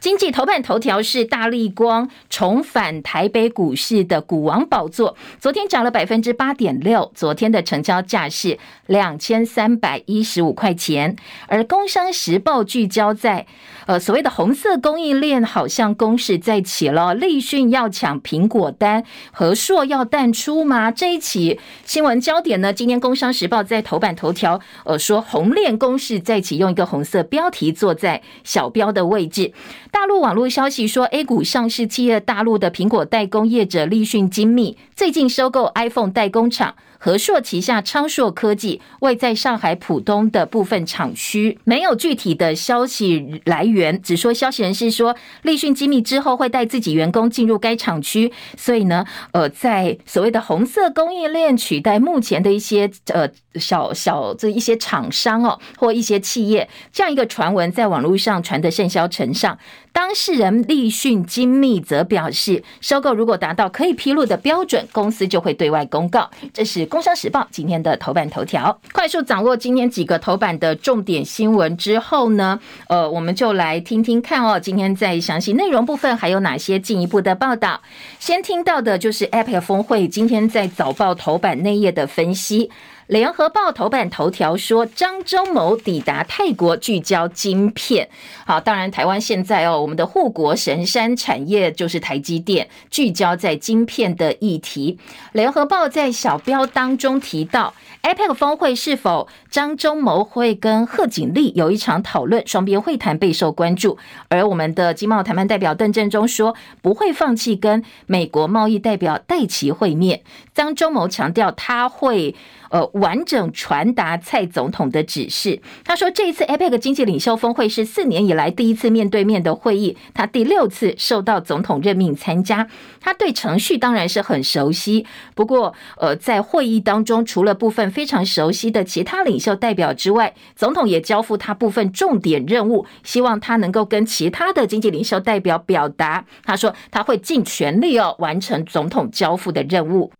[0.00, 11.16] 经济头版头条是大立光重返台北股市的股王宝座，昨天涨了百分之八点六，昨天的成交价是两千三百一十五块钱。
[11.48, 13.46] 而工商时报聚焦在，
[13.86, 20.90] 呃，所谓的红色供应链好像攻势再起了，立讯要抢苹果单，和硕要淡出吗？
[20.92, 22.72] 这一起新闻焦点呢？
[22.72, 29.52] 今天工商时报在头版头条，呃，说红链攻势再起，用一个红色标题坐在小标的位置。
[29.90, 36.74] 大陆网络消息说，A 股上市企业大陆的苹果代工业者立讯精密最近收购 iPhone 代工厂。
[36.98, 59.56] 和硕旗下昌硕科技位在上海浦东的部分厂区，没有具体的消息来源，只说消息人士说，立讯精密之后会带自己员工进入该厂区，所以呢，呃，在所谓的红色供应链取代目前的一些呃小小这一些厂商哦，或一些企业，这样一个传闻在网络上传得甚嚣尘上。
[59.92, 66.30] 当事人立讯精密则表示，收购如果达到可以披露的标准，公司就会对外公告。
[66.52, 68.80] 这是《工商时报》今天的头版头条。
[68.92, 77.80] 快速掌握今天几个头版的重点新闻之后呢，呃，我们就来听听看哦，今天在详细内容部分还有哪些进一步的报道。
[78.18, 82.70] 先听到的就是 Apple 峰会，今天在早报头版内页的分析。
[83.08, 88.10] 联合报头版头条说，张忠谋抵达泰国，聚焦晶片。
[88.44, 94.98] 好，当然台湾现在哦，我们的护国神山产业就是台积电，聚焦在晶片的议题。
[95.32, 103.96] 联合报在小标当中提到，APEC 峰会是否张忠谋会跟贺锦丽有一场讨论，双边会谈备受关注。
[104.28, 110.20] 而我们的经贸谈判代表邓正中说，不会放弃跟美国贸易代表戴琪会面。
[110.54, 112.34] 张忠谋强调，他会。
[112.70, 115.60] 呃，完整传达蔡总统的指示。
[115.84, 122.68] 他说，这一次 APEC 经济领袖峰会是四年以来第一次面对面的会议，他第六次受到总统任命参加。
[123.00, 136.24] 他对程序当然是很熟悉，不过，呃，在会议当中，除了部分非常熟悉的其他领袖代表之外，总统也交付他部分重点任务，希望他能够跟其他的经济领袖代表表达。
[136.44, 140.12] 他说，他会尽全力哦，完成总统交付的任务。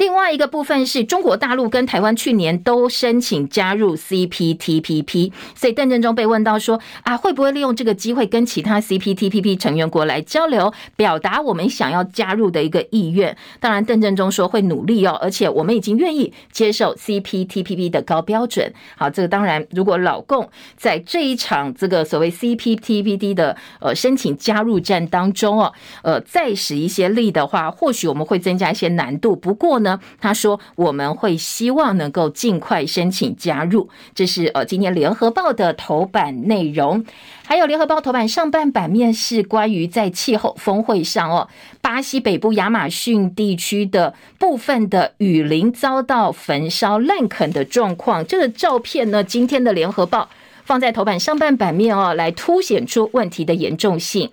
[0.00, 13.36] 另外一个部分是中国大陆跟台湾去年都申请加入 CPTPP，所以邓正中被问到说啊，会不会利用这个机会跟其他 CPTPP 成员国来交流，表达我们想要加入的一个意愿？
[13.60, 18.72] 当然，邓正中说会努力哦，而且我们已经愿意接受 CPTPP 的高标准。
[18.96, 25.70] 好，这个当然，如果老共在这一场这个所谓 CPTPP 的呃申请加入战当中哦，
[26.02, 29.36] 呃再使一些力的话，或许我们会增加一些难度。
[29.36, 29.89] 不过呢。
[30.20, 37.04] 他说：“我们会希望能够尽快申请加入。”这是呃，今天联合报的头版内容。
[37.46, 41.48] 还有联合报头版上半版面是关于在气候峰会上哦，
[41.80, 48.24] 巴西北部亚马逊地区的部分的雨林遭到焚烧滥垦的状况。
[48.24, 50.28] 这个照片呢，今天的联合报
[50.64, 54.30] 放在头版上半版面哦，来凸显出问题的严重性。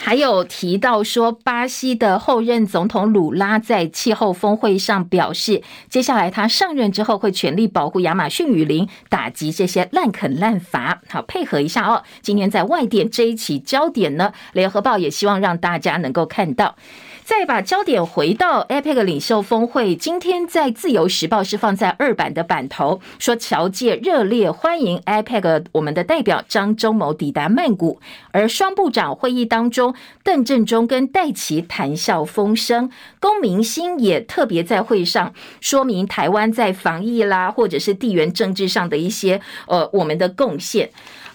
[0.00, 11.02] 还有提到说，巴西的后任总统鲁拉在气候峰会上表示，接下来他上任之后会全力保护亚马逊雨林，打击这些滥垦滥伐。
[11.10, 12.02] 好，配合一下哦。
[12.22, 16.76] 今天在外电这一期焦点呢，联合报也希望让大家能够看到。
[17.28, 40.88] 再把焦点回到 APEC 领袖峰会，今天在自由时报是放在二版的版头，说侨界热烈欢迎 APEC 我们的代表张忠谋抵达曼谷，而双部长会议当中，邓正中跟戴琪谈笑风生，龚明鑫也特别在会上说明台湾在防疫啦，或者是地缘政治上的一些呃我们的贡献。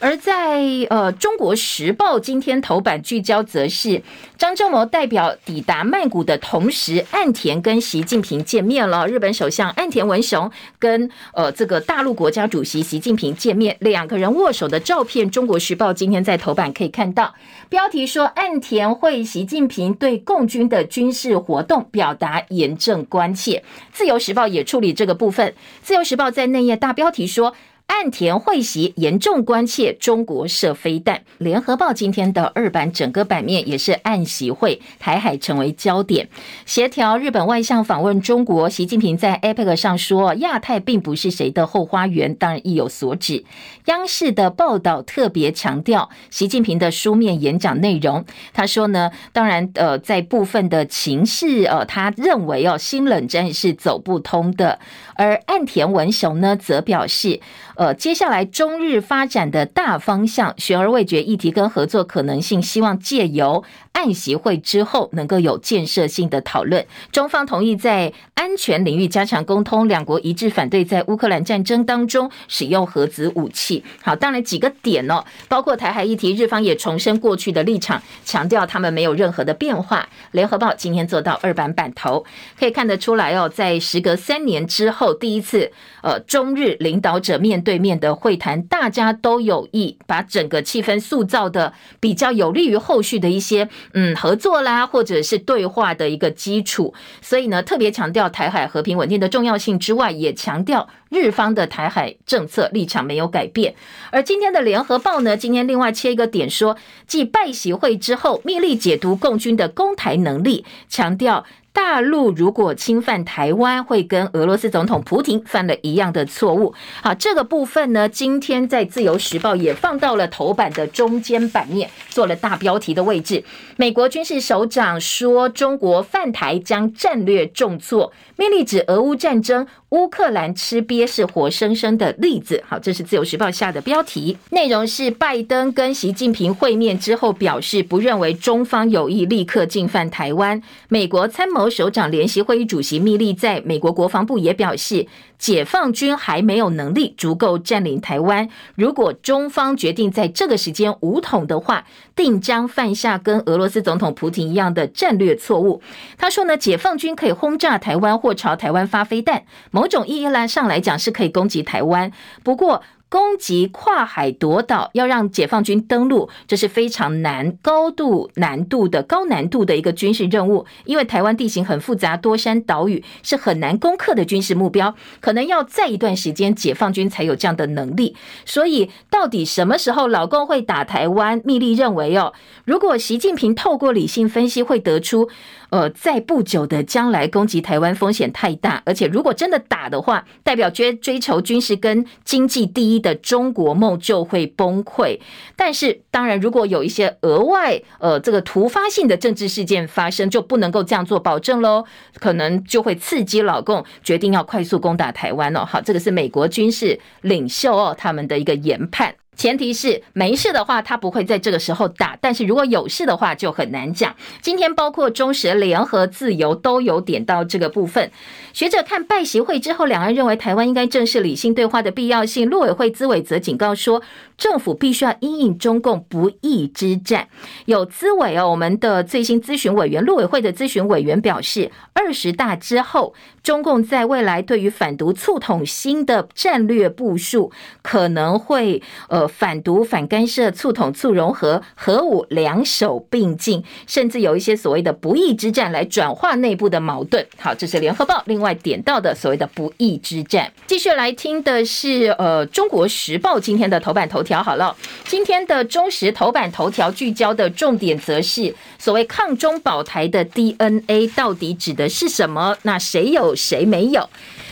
[0.04, 4.04] 而在呃，《中国时报》今天头版聚焦，则是
[4.38, 9.08] 张忠谋代表抵达曼谷的同时，岸田跟习近平见面了。
[9.08, 17.34] 日本首相岸田文雄跟呃这个大陆国家主席习近平见面，两个人握手的照片，《中国时报》今天在头版可以看到，
[17.70, 23.60] 标题说岸田会习近平对共军的军事活动表达严正关切，
[23.94, 25.48] 《自由时报》也处理这个部分，
[25.82, 27.56] 《自由时报》在内页大标题说。
[27.88, 31.24] 岸田会席严重关切中国射飞弹。
[31.38, 36.28] 联合报今天的二版整个版面也是岸习会，台海成为焦点。
[36.66, 43.46] 协调日本外相访问中国，习近平在 APEC 上说，亚太并不是谁的后花园，当然意有所指。
[43.86, 54.80] 央视的报道特别强调习近平的书面演讲内容，他说呢，当然呃，在部分的情势呃，他认为哦，新冷战是走不通的。
[55.16, 57.40] 而岸田文雄呢，则表示。
[57.76, 66.86] 呃，接下来中日发展的大方向，悬而未决议题跟合作可能性，希望借由岸习会之后能够有建设性的讨论。
[67.12, 73.84] 中方同意在安全领域加强沟通，两国一致反对在乌克兰战争当中使用核子武器。
[74.04, 80.08] 好，当然几个点哦，包括台海议题，日方也重申过去的立场，强调他们没有任何的变化。
[80.34, 82.24] 联合报今天做到二版版头，
[82.60, 85.72] 可以看得出来哦，在时隔三年之后，第一次
[86.04, 96.94] 呃中日领导者面对面的会谈，大家都有意把整个气氛塑造的比较有利于后续的一些嗯合作啦，或者是对话的一个基础。
[97.24, 103.74] 所以呢，特别强调台海和平稳定的重要性之外，也强调日方的台海政策立场没有改变。
[104.12, 111.44] 而今天的联合报呢，今天另外切一个点说，继拜习会之后，密力解读共军的攻台能力，强调。
[111.74, 116.74] 大陆如果侵犯台湾，会跟俄罗斯总统普丁犯了一样的错误。
[117.02, 123.44] 好，这个部分呢，今天在自由时报也放到了头版的中间版面，做了大标题的位置。
[123.76, 129.68] 美国军事首长说，中国犯台将战略重挫，命令指俄乌战争。
[129.90, 132.64] 乌克兰吃鳖是活生生的例子。
[132.68, 140.60] 好，这是自由时报下的标题，内容是拜登跟习近平会面之后表示，不认为中方有意立刻进犯台湾。
[140.90, 148.48] 美国参谋首长联席会议主席密利在美国国防部也表示，解放军还没有能力足够占领台湾。
[148.76, 155.82] 如果中方决定在这个时间武统的话，定将犯下跟俄罗斯总统普京一样的战略错误。
[156.18, 162.12] 他说呢，解放军可以轰炸台湾或朝台湾发飞弹，某种意义上来讲是可以攻击台湾。
[162.44, 162.82] 不过，
[163.14, 170.66] 攻击跨海夺岛，要让解放军登陆，这是非常难、高度难度的高难度的一个军事任务。
[170.86, 178.16] 因为台湾地形很复杂，多山岛屿是很难攻克的军事目标，可能要再一段时间，解放军才有这样的能力。
[178.46, 181.40] 所以，到底什么时候老共会打台湾？
[181.46, 182.34] 密利认为哦，
[182.66, 185.30] 如果习近平透过理性分析，会得出。
[185.74, 195.20] 呃，在不久的将来攻击台湾风险太大，而且如果真的打的话，代表追追求军事跟经济第一的中国梦就会崩溃。
[195.56, 201.86] 但是，当然，如果有一些额外呃这个突发性的政治事件发生，就不能够这样做保证喽，
[202.20, 205.66] 可能就会刺激老共决定要快速攻打台湾哦。
[205.66, 209.16] 好，这个是美国军事领袖哦他们的一个研判。
[209.36, 214.16] 前提是没事的话，他不会在这个时候打；但是如果有事的话，就很难讲。
[214.42, 218.12] 今天包括中时、联合、自由都有点到这个部分。
[218.54, 222.50] 学者看拜习会之后，两岸认为台湾应该正视理性对话的必要性。
[222.50, 224.02] 陆委会资委则警告说，
[224.44, 227.30] 政府必须要因应中共不义之战。
[227.64, 247.26] 有资委哦，我们的最新咨询委员，陆委会的咨询委员表示，二十大之后，中共在未来对于反独促统新的战略部署，可能会呃反独、反干涉、促统、促融合、核武两手并进，甚至有一些所谓的不义之战来转化内部的矛盾。
[247.38, 250.52] 好，这是联合报另外点到的所谓的不义之战。
[250.68, 254.33] 继续来听的是呃《中国时报》今天的头版头条。
[254.42, 254.76] 好了，
[255.06, 262.56] 今天的中时头版头条聚焦的重点，则是所谓抗中保台的 DNA 到底指的是什么？
[262.62, 264.10] 那谁有谁没有？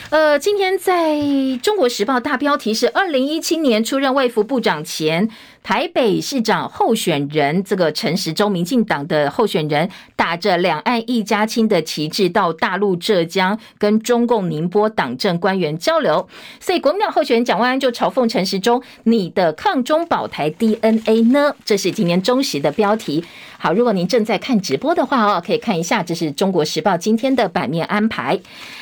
[0.10, 1.18] 呃，今天在
[1.64, 5.30] 中国时报大标题是：二零一七年出任卫福部长前。
[5.64, 16.28] 台北市长候选人这个陈时中，民进党的候选人，打着两岸一家亲的旗帜到大陆浙江跟中共宁波党政官员交流，
[16.60, 23.24] 所以国民党候选人蒋万安就嘲讽陈时中：“你的抗中保台 DNA 呢？”这是今天中时的标题。
[23.60, 28.40] 好，如果您正在看直播的话哦，可以看一下，这是中国时报今天的版面安排。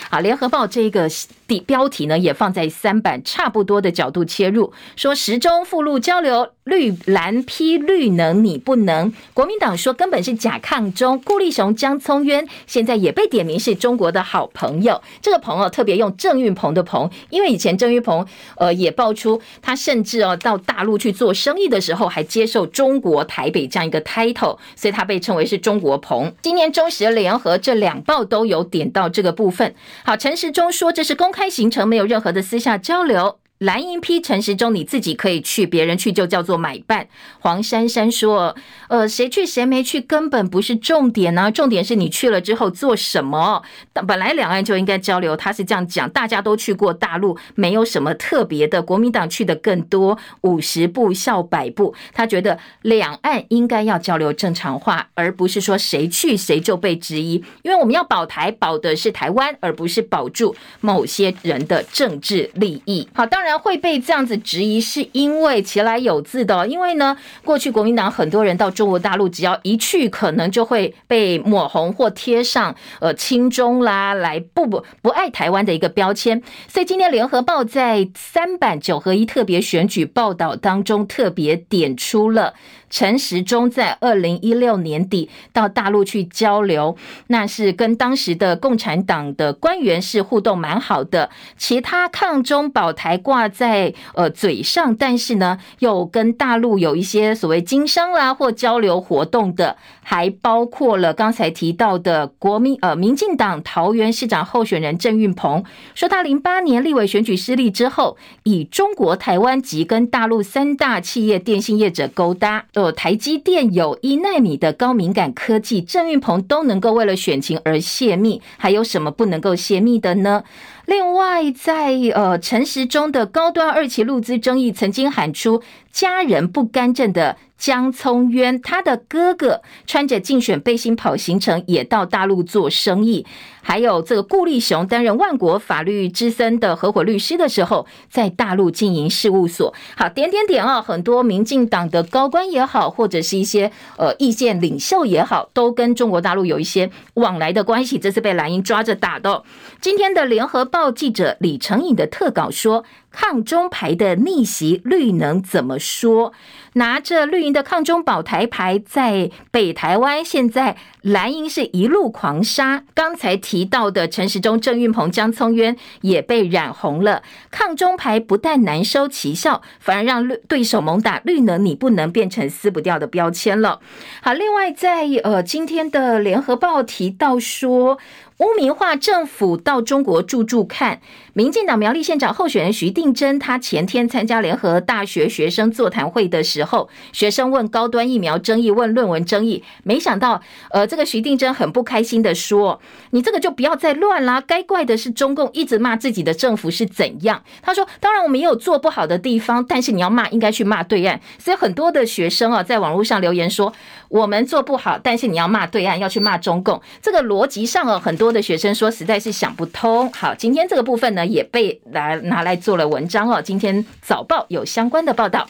[0.10, 1.10] 好，联合报这个
[1.48, 6.50] 的标题呢，也放在三版，差不多的角度切入，说时中赴陆交流。
[6.70, 11.20] 绿蓝批绿能你不能，国民党说根本是假抗中。
[11.26, 15.02] 顾立雄、江聪渊现在也被点名是中国的好朋友。
[15.22, 18.26] 这个朋友特别用郑运鹏的鹏，因为以前郑运鹏
[18.58, 26.32] 呃也爆出他甚至哦到大陆去做生意的时候还接受中国台北这样一个 title，所以他被称为是中国鹏。
[26.42, 29.74] 今年中时联合这两报都有点到这个部分。
[30.06, 33.40] 好，陈时中说这是公开行程，没有任何的私下交流。
[33.60, 37.06] 蓝营批陈时中，你自己可以去，别人去就叫做买办。
[37.40, 38.56] 黄珊珊说
[38.88, 43.62] ：“呃，谁去谁没去根本不是重点呢、重点是你去了之后做什么。
[44.08, 48.82] 本来两岸就应该交流，他是这样讲，大家都去过大陆，没有什么特别的。
[48.82, 51.94] 国民党去的更多，五十步笑百步。
[52.14, 57.44] 他觉得两岸应该要交流正常化，而不是说谁去谁就被质疑。
[57.64, 63.06] 因为我们要保台，保的是台湾，而不是保住某些人的政治利益。
[63.14, 66.68] 好，当然。”会被这样子质疑，是因为其来有自的。
[66.68, 76.42] 因为呢，过去国民党很多人到中国大陆，只要一去，可能就会被抹红或贴上呃亲中啦，来不不不爱台湾的一个标签。
[76.68, 82.54] 所以今天联合报在三版九合一特别选举报道当中，特别点出了。
[82.92, 86.98] 陈时中在二零一六年底到大陆去交流，
[87.28, 91.30] 那是跟当时的共产党的官员是互动蛮好的。
[91.56, 105.64] 其他抗中保台挂在呃嘴上，但是呢又跟大陆有一些所谓经商啦或交流活动的，还包括了刚才提到的国民呃民进党桃园市长候选人郑运鹏，
[105.94, 112.66] 说他零八年立委选举失利之后，以中国台湾及跟大陆三大企业电信业者勾搭。
[112.74, 120.44] 有台积电有一纳米的高敏感科技，郑运鹏都能够为了选情而泄密，还有什么不能够泄密的呢？
[120.86, 125.62] 另外，在呃陈时中的高端二期陆资争议，曾经喊出
[125.92, 133.26] 家人不干政的江聪渊，他的哥哥穿着竞选背心跑行程，也到大陆做生意。
[133.62, 139.74] 还有这个顾立雄担任万国法律之森的合伙律师的时候，在大陆经营事务所。
[139.98, 148.00] 好，点点点啊，很多民进党的高官也好，或者是一些呃意见领袖也好，都跟中国大陆有一些往来的关系。
[148.00, 149.44] 这次被蓝营抓着打的。
[149.82, 152.86] 今天的联合报记者李成颖的特稿说。
[153.12, 156.32] 抗中牌的逆袭，绿能怎么说？
[156.74, 162.84] 拿着绿营的抗中保台牌，在北台湾，现在蓝营是一路狂杀。
[162.94, 167.24] 刚才提到的陈时中、郑运鹏、江聪渊也被染红了。
[167.50, 173.80] 抗中牌不但难收奇效，反而让对手猛打绿能，你不能变成撕不掉的标签了。
[174.22, 177.98] 好，另外在呃今天的联合报提到说。
[178.40, 181.02] 污名化政府到中国住住看，
[181.34, 190.42] 民进党苗栗县长候选人徐定祯，他前天参加联合大学学生座谈会的时候，学生问高端疫苗争议，问论文争议，没想到，
[190.72, 192.82] 呃，这个徐定祯很不开心的说
[193.12, 203.74] ：“你这个就不要再乱啦，该怪的是中共一直骂自己的政府是怎样。”他说：“当然我们也有做不好的地方，但是你要骂，应该去骂对岸。”所以很多的学生啊，在网络上留言说
[204.08, 208.30] ：“我们做不好，但是你要骂对岸，要去骂中共。”这个逻辑上啊，很多。
[208.30, 210.08] 的学生说实在是想不通。
[210.14, 213.42] 好，今天这个部分呢也被来拿来做了文章哦。
[213.42, 215.50] 今天早报有相关的报道。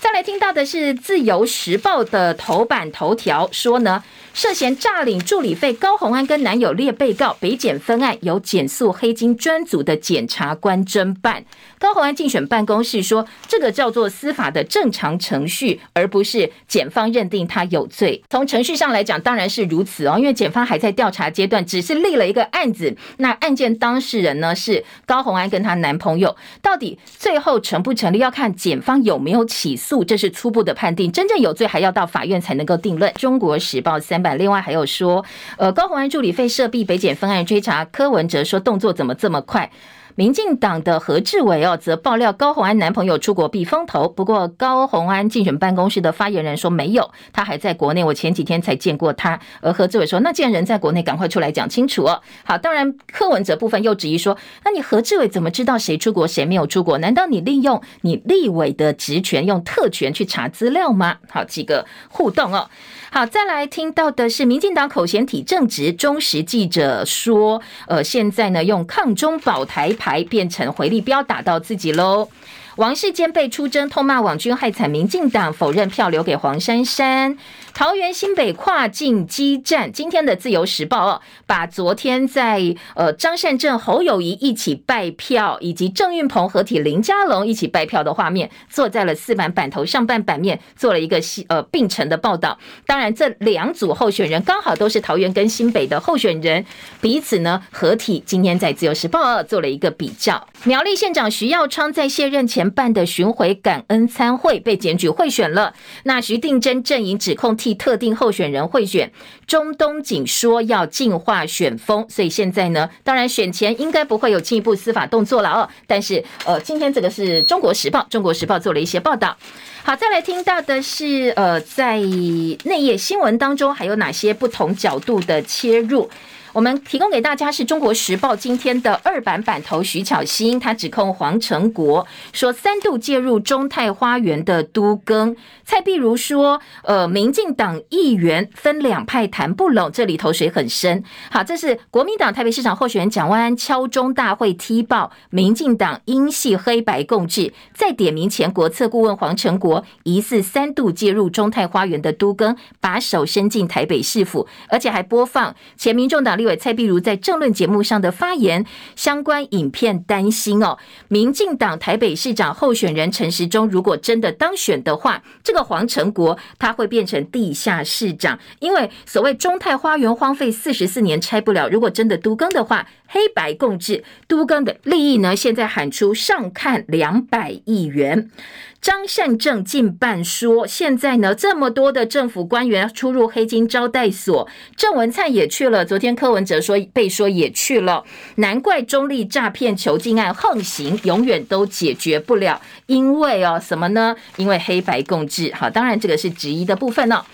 [0.00, 4.02] 再来听到的是《自由时报》的头版头条说呢。
[4.36, 11.42] 涉嫌诈领助理费，高虹安跟男友列被告，北检分案由检肃黑金专组的检察官侦办。
[11.78, 18.22] 高虹安竞选办公室说，这个叫做司法的正常程序，而不是检方认定他有罪。
[18.28, 22.94] 从程序上来讲，当然是如此哦，因为检方还在调查阶段，只是立了一个案子。
[23.16, 31.12] 那案件当事人呢是高虹安跟她男朋友，到底最后成不成立，要看检方有没有起诉，诉这是初步的判定。
[31.12, 33.12] 真正有罪还要到法院才能够定论。
[33.14, 34.36] 中国时报三版。
[34.36, 35.24] 另外还有说，
[35.58, 39.70] 呃，高鸿安助理费涉弊，北检分案追查，柯文哲说动作怎么这么快？
[40.16, 44.08] 民进党的何志伟哦，则爆料高虹安男朋友出国避风头。
[44.08, 48.02] 不过高虹安竞选办公室的发言人说没有，他还在国内。
[48.02, 49.38] 我前几天才见过他。
[49.60, 52.22] 而何志伟说，那既然人在国内，赶快出来讲清楚哦。
[52.44, 56.96] 好，当然柯文哲部分又质疑说，那你何志伟怎么知道谁出国谁没有出国？
[56.96, 61.18] 难道你利用你立委的职权，用特权去查资料吗？
[61.28, 62.70] 好，几个互动哦。
[63.10, 72.28] 好，再来听到的是民进党口嫌体正直，忠实记者说，呃，现在呢用抗中保台牌变成回力镖打到自己喽。
[72.76, 77.38] 王世坚被出征，痛骂网军害惨民进党，否认票留给黄珊珊。
[77.72, 91.18] 桃园新北跨境激战，今天的自由时报哦，把昨天在呃张善政、侯友谊一起拜票，以及郑运鹏合体林佳龙一起拜票的画面，坐在了四版版头上半版面，做了一个
[91.48, 92.58] 呃并陈的报道。
[92.86, 96.64] 当然，这两组候选人刚好都是桃园跟新北的候选人，
[97.00, 98.22] 彼此呢合体。
[98.26, 100.46] 今天在自由时报二做了一个比较。
[100.64, 107.56] 苗栗县长徐耀昌在卸任前办的巡回感恩餐会被检举贿选了，那徐定真阵营指控。
[107.56, 109.10] 替特定候选人贿选，
[109.46, 115.68] 中东锦说要净化选风，所以现在呢，当然选前应该不会有进一步司法动作了哦。
[115.86, 119.36] 但是，呃，今天这个是中国时报，中国时报做了一些报道。
[119.82, 126.10] 好，再来听到的是，呃，在内页新闻当中还有哪些不同角度的切入？
[126.56, 135.36] 我们提供给大家是中国时报今天的二版版头，徐巧芯他指控黄成国说三度介入中泰花园的都更，
[135.66, 141.04] 蔡壁如说，呃，民进党议员分两派谈不拢，这里头水很深。
[141.30, 156.45] 好，这是国民党台北市长候选人蒋万安敲钟大会踢爆民进党英系黑白共治，再点名前国策顾问黄成国疑似三度介入中泰花园的都更，把手伸进台北市府，而且还播放前民众党立。
[156.46, 160.78] 对蔡碧如在政论节目上的发言，相关影片担心哦，
[161.08, 178.30] 民进党台北市长候选人陈时中如果真的当选的话，这个黄成国他会变成地下市长，因为所谓中泰花园荒废四十四年拆不了，如果真的都更的话，黑白共治都更的利益呢，现在喊出上看两百亿元。
[178.78, 185.84] 张善政近半说，现在呢这么多的政府官员出入黑金招待所，郑文灿也去了。
[185.84, 188.04] 昨天柯文哲说被说也去了，
[188.36, 192.60] 难怪中立诈骗囚禁案横行，永远都解决不了。
[192.86, 194.14] 因为哦什么呢？
[194.36, 195.52] 因为黑白共治。
[195.52, 197.24] 好，当然这个是质疑的部分呢、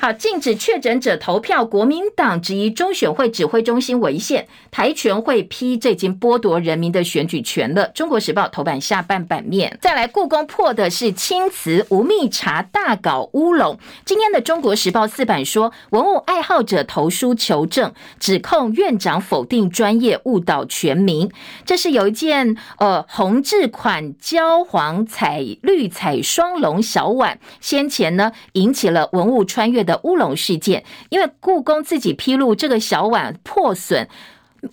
[0.00, 7.88] 好，禁止确诊者投票，国民党质疑中选会指挥中心违宪，台全会批这已经剥夺人民的选举权了。
[7.88, 13.76] 中国时报头版下半版面，再来故宫破的是青瓷无蜜茶大搞乌龙。
[14.04, 21.28] 今天的中国时报四版说，文物爱好者投书求证，指控院长否定专业，误导全民。
[21.66, 34.06] 这是有一件呃红质款焦黄彩绿彩双龙小碗，先前呢引起了文物穿越的乌龙事件，因为故宫自己披露这个小碗破损。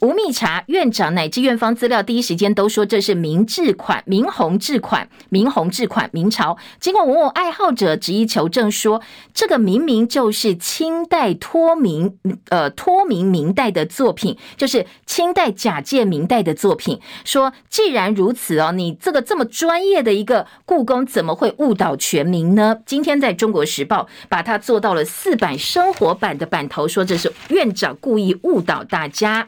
[0.01, 6.57] 无蜜茶院长乃至院方资料第一时间都说这是明制款、明弘制款、明弘制款、明朝。
[6.79, 9.01] 经过文物爱好者执意求证说，
[9.33, 12.17] 这个明明就是清代脱明
[12.49, 16.99] 呃脱明明代的作品，就是清代假借明代的作品。
[17.23, 22.75] 说既然如此哦，你这个这么专业的一个故宫，怎么会误导全民呢？
[22.87, 29.47] 今天在中国时报把它做到了四版生活版的版头，说这是院长故意误导大家。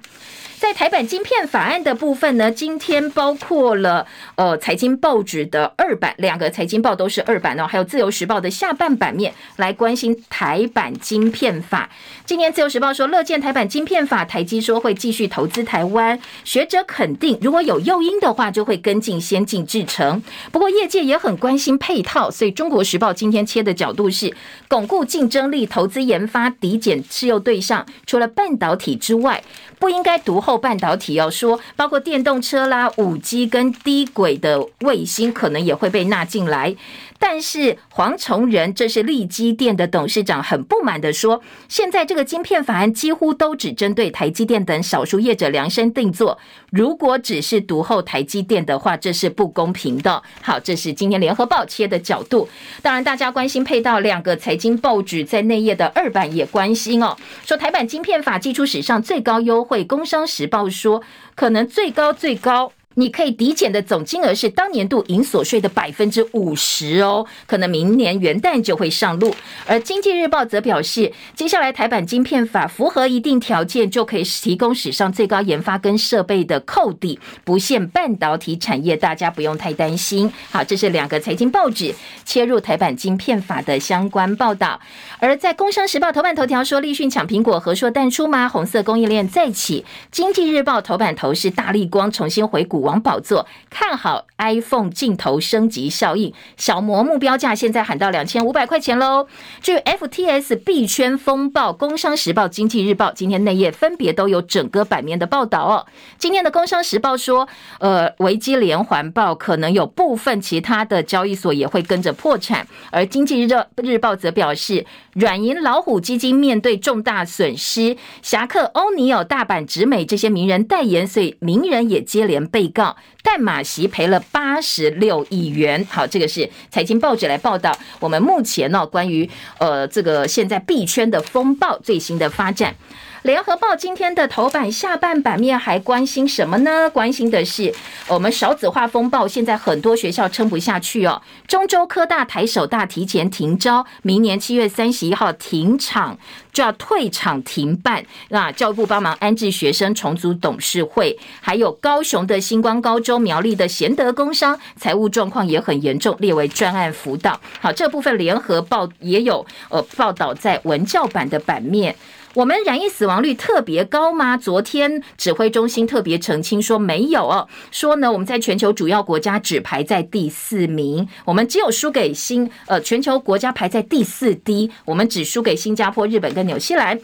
[0.60, 11.88] 在台版晶片法案的部分呢，今天包括了呃财经报纸的二版，两个财经报都是二版哦，还有自由时报的下半版面来关心台版晶片法。
[12.26, 20.24] 今年自由时报说乐见台版晶片法，台积说会继续投资台湾，学者肯定如果有诱因的话，就会跟进先进制程。
[20.52, 24.36] 不过业界也很关心配套，所以中国时报今天切的角度是
[24.68, 29.44] 巩固竞争力，投资研发抵减持有对象，除了半导体之外。
[29.80, 36.74] 不应该独后半导体，要说包括电动车啦、五 G 跟低轨的卫星，可能也会被纳进来。
[37.20, 46.38] 但是黄崇仁，这是力基电的董事长，很不满的说：“现在这个晶片法案几乎都只针对台积电等少数业者量身定做。
[46.70, 52.48] 如果只是独后台积电的话，这是不公平的。”好，这是今天联合报切的角度。
[52.82, 61.02] 当然，大家关心配到两个财经报纸在内页的二版也关心哦，说台版晶片法祭出史上最高优惠，工商时报说
[61.36, 62.72] 可能最高最高。
[63.00, 69.36] 你可以抵减的总金额是当年度营所税的百分之五十哦，可能明年元旦就会上路。
[69.68, 80.34] 而经济日报则表示，接下来台版晶片法符合一定条件，就可以提供史上最高研发跟设备的扣抵，不限半导体产业，大家不用太担心。
[80.50, 81.94] 好，这是两个财经报纸
[82.26, 84.80] 切入台版晶片法的相关报道。
[85.20, 88.50] 而在工商时报头版头条说，立讯抢苹果，和硕淡出吗？
[88.50, 89.86] 红色供应链再起。
[90.10, 92.87] 经济日报头版头是大立光重新回股。
[92.88, 99.28] 王宝座看好 iPhone 镜头升级效应，小摩目标价现在喊到两千五百块钱喽。
[99.62, 105.86] 至于 FTS 币圈风暴，工商时报、经济日报今天内页分别都有整个版面的报道哦。
[106.18, 107.46] 今天的工商时报说，
[107.80, 112.66] 呃，危机连环爆，可能有部分其他的交易所也会跟着破产。
[112.92, 113.50] 而经济日
[113.84, 114.86] 日报则表示，
[115.16, 122.72] 软银老虎基金面对重大损失，侠客欧尼尔、大阪直美这些名人代言，所以名人也接连被。
[122.78, 125.84] 告但马席赔了八十六亿元。
[125.90, 132.76] 好，这个是财经报纸来报道我们目前呢关于呃这个现在币圈的风暴最新的发展。
[133.24, 136.90] 联合报今天的头版下半版面还关心什么呢？
[136.90, 137.74] 关心的是
[138.08, 141.22] 我们少子化风暴，现在很多学校撑不下去哦。
[141.48, 146.18] 中州科大、台首大提前停招，明年七月三十一号停场
[146.54, 148.06] 就要退场停办。
[148.30, 157.40] 那教育部帮忙安置学生，重组董事会，还有高雄的星光高中、苗栗的贤德工商，财务状况也很严重，列为专案辅导。
[157.60, 161.96] 好，这部分联合报也有呃报道在文教版的版面。
[162.38, 164.38] 我们染疫死亡率特别高吗？
[164.38, 177.00] 昨天指挥中心特别澄清说没有哦，说呢我们在全球主要国家只排在第四名，我们只有输给新呃全球国家排在第四低，我们只输给新加坡、日本跟纽西兰。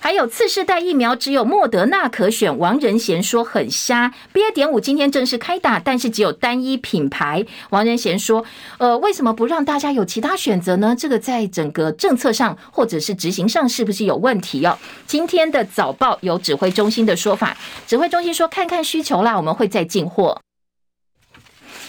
[0.00, 4.12] 还有次世代疫苗只有莫德纳可选，王仁贤说很瞎。
[4.32, 4.52] BA.
[4.52, 7.44] 点五今天正式开打，但是只有单一品牌。
[7.70, 8.44] 王仁贤说，
[8.78, 10.94] 呃，为什么不让大家有其他选择呢？
[10.98, 14.78] 这个在整个政策上或者是执行上是不是有问题哦？
[15.06, 20.40] 今天的早报有指挥中心的说法，指挥中心说看看需求啦，我们会再进货。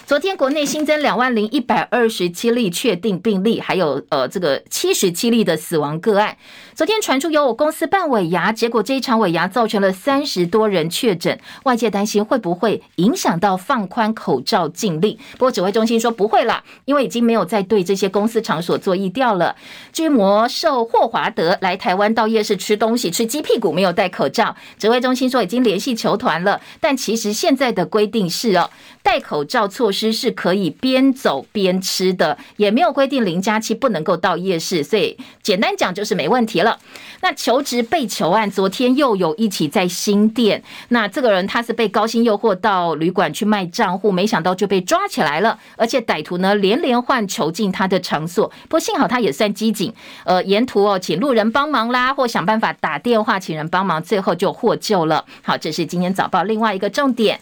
[0.09, 6.35] 昨天国内新增两万零一百二十七例确定病例，还有呃这个七十七例的死亡个案。
[6.73, 15.15] 昨天传出有我公司办尾牙，结果这一场尾牙造成了三十多人确诊，外界担心会不会影响到放宽口罩禁令。
[15.33, 19.55] 不过指挥中心说不会啦，因为已经没有再对这些公司场所做疫调了。
[19.93, 28.71] 至于魔兽霍华德来台湾到夜市吃东西，吃鸡屁股没有戴口罩，指挥中心说已经联系球团了，但其实现在的规定是哦，
[29.03, 29.98] 戴口罩措施。
[29.99, 36.79] 施是可以边走边吃的，也没有规定零加七不能够到夜市，所以简单讲就是没问题了。
[37.21, 49.93] 那求职被囚案，昨天又有一起在新店，那这个人他是被高薪诱惑到旅馆去卖账户，没想到就被抓起来了，而且歹徒呢连连换囚禁他的场所，不过幸好他也算机警，
[50.23, 55.25] 呃，沿途哦请路人帮忙啦，或想办法打电话请人帮忙，最后就获救了。
[55.41, 57.39] 好，这是今天早报另外一个重点。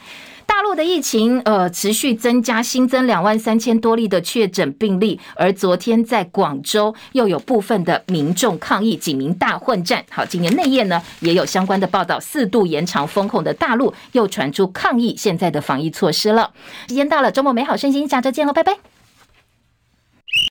[0.47, 10.03] 大陆的疫情呃持续增加，新增两万三千多例的确诊病例，而昨天在广州又有部分的民众抗议，警民大混战。
[10.09, 16.51] 好，今年内页呢也有相关的报道，四度延长封控的大陆又传出抗议现在的防疫措施了。
[16.87, 18.96] 时间到了，周末美好身心，下周见喽，拜拜。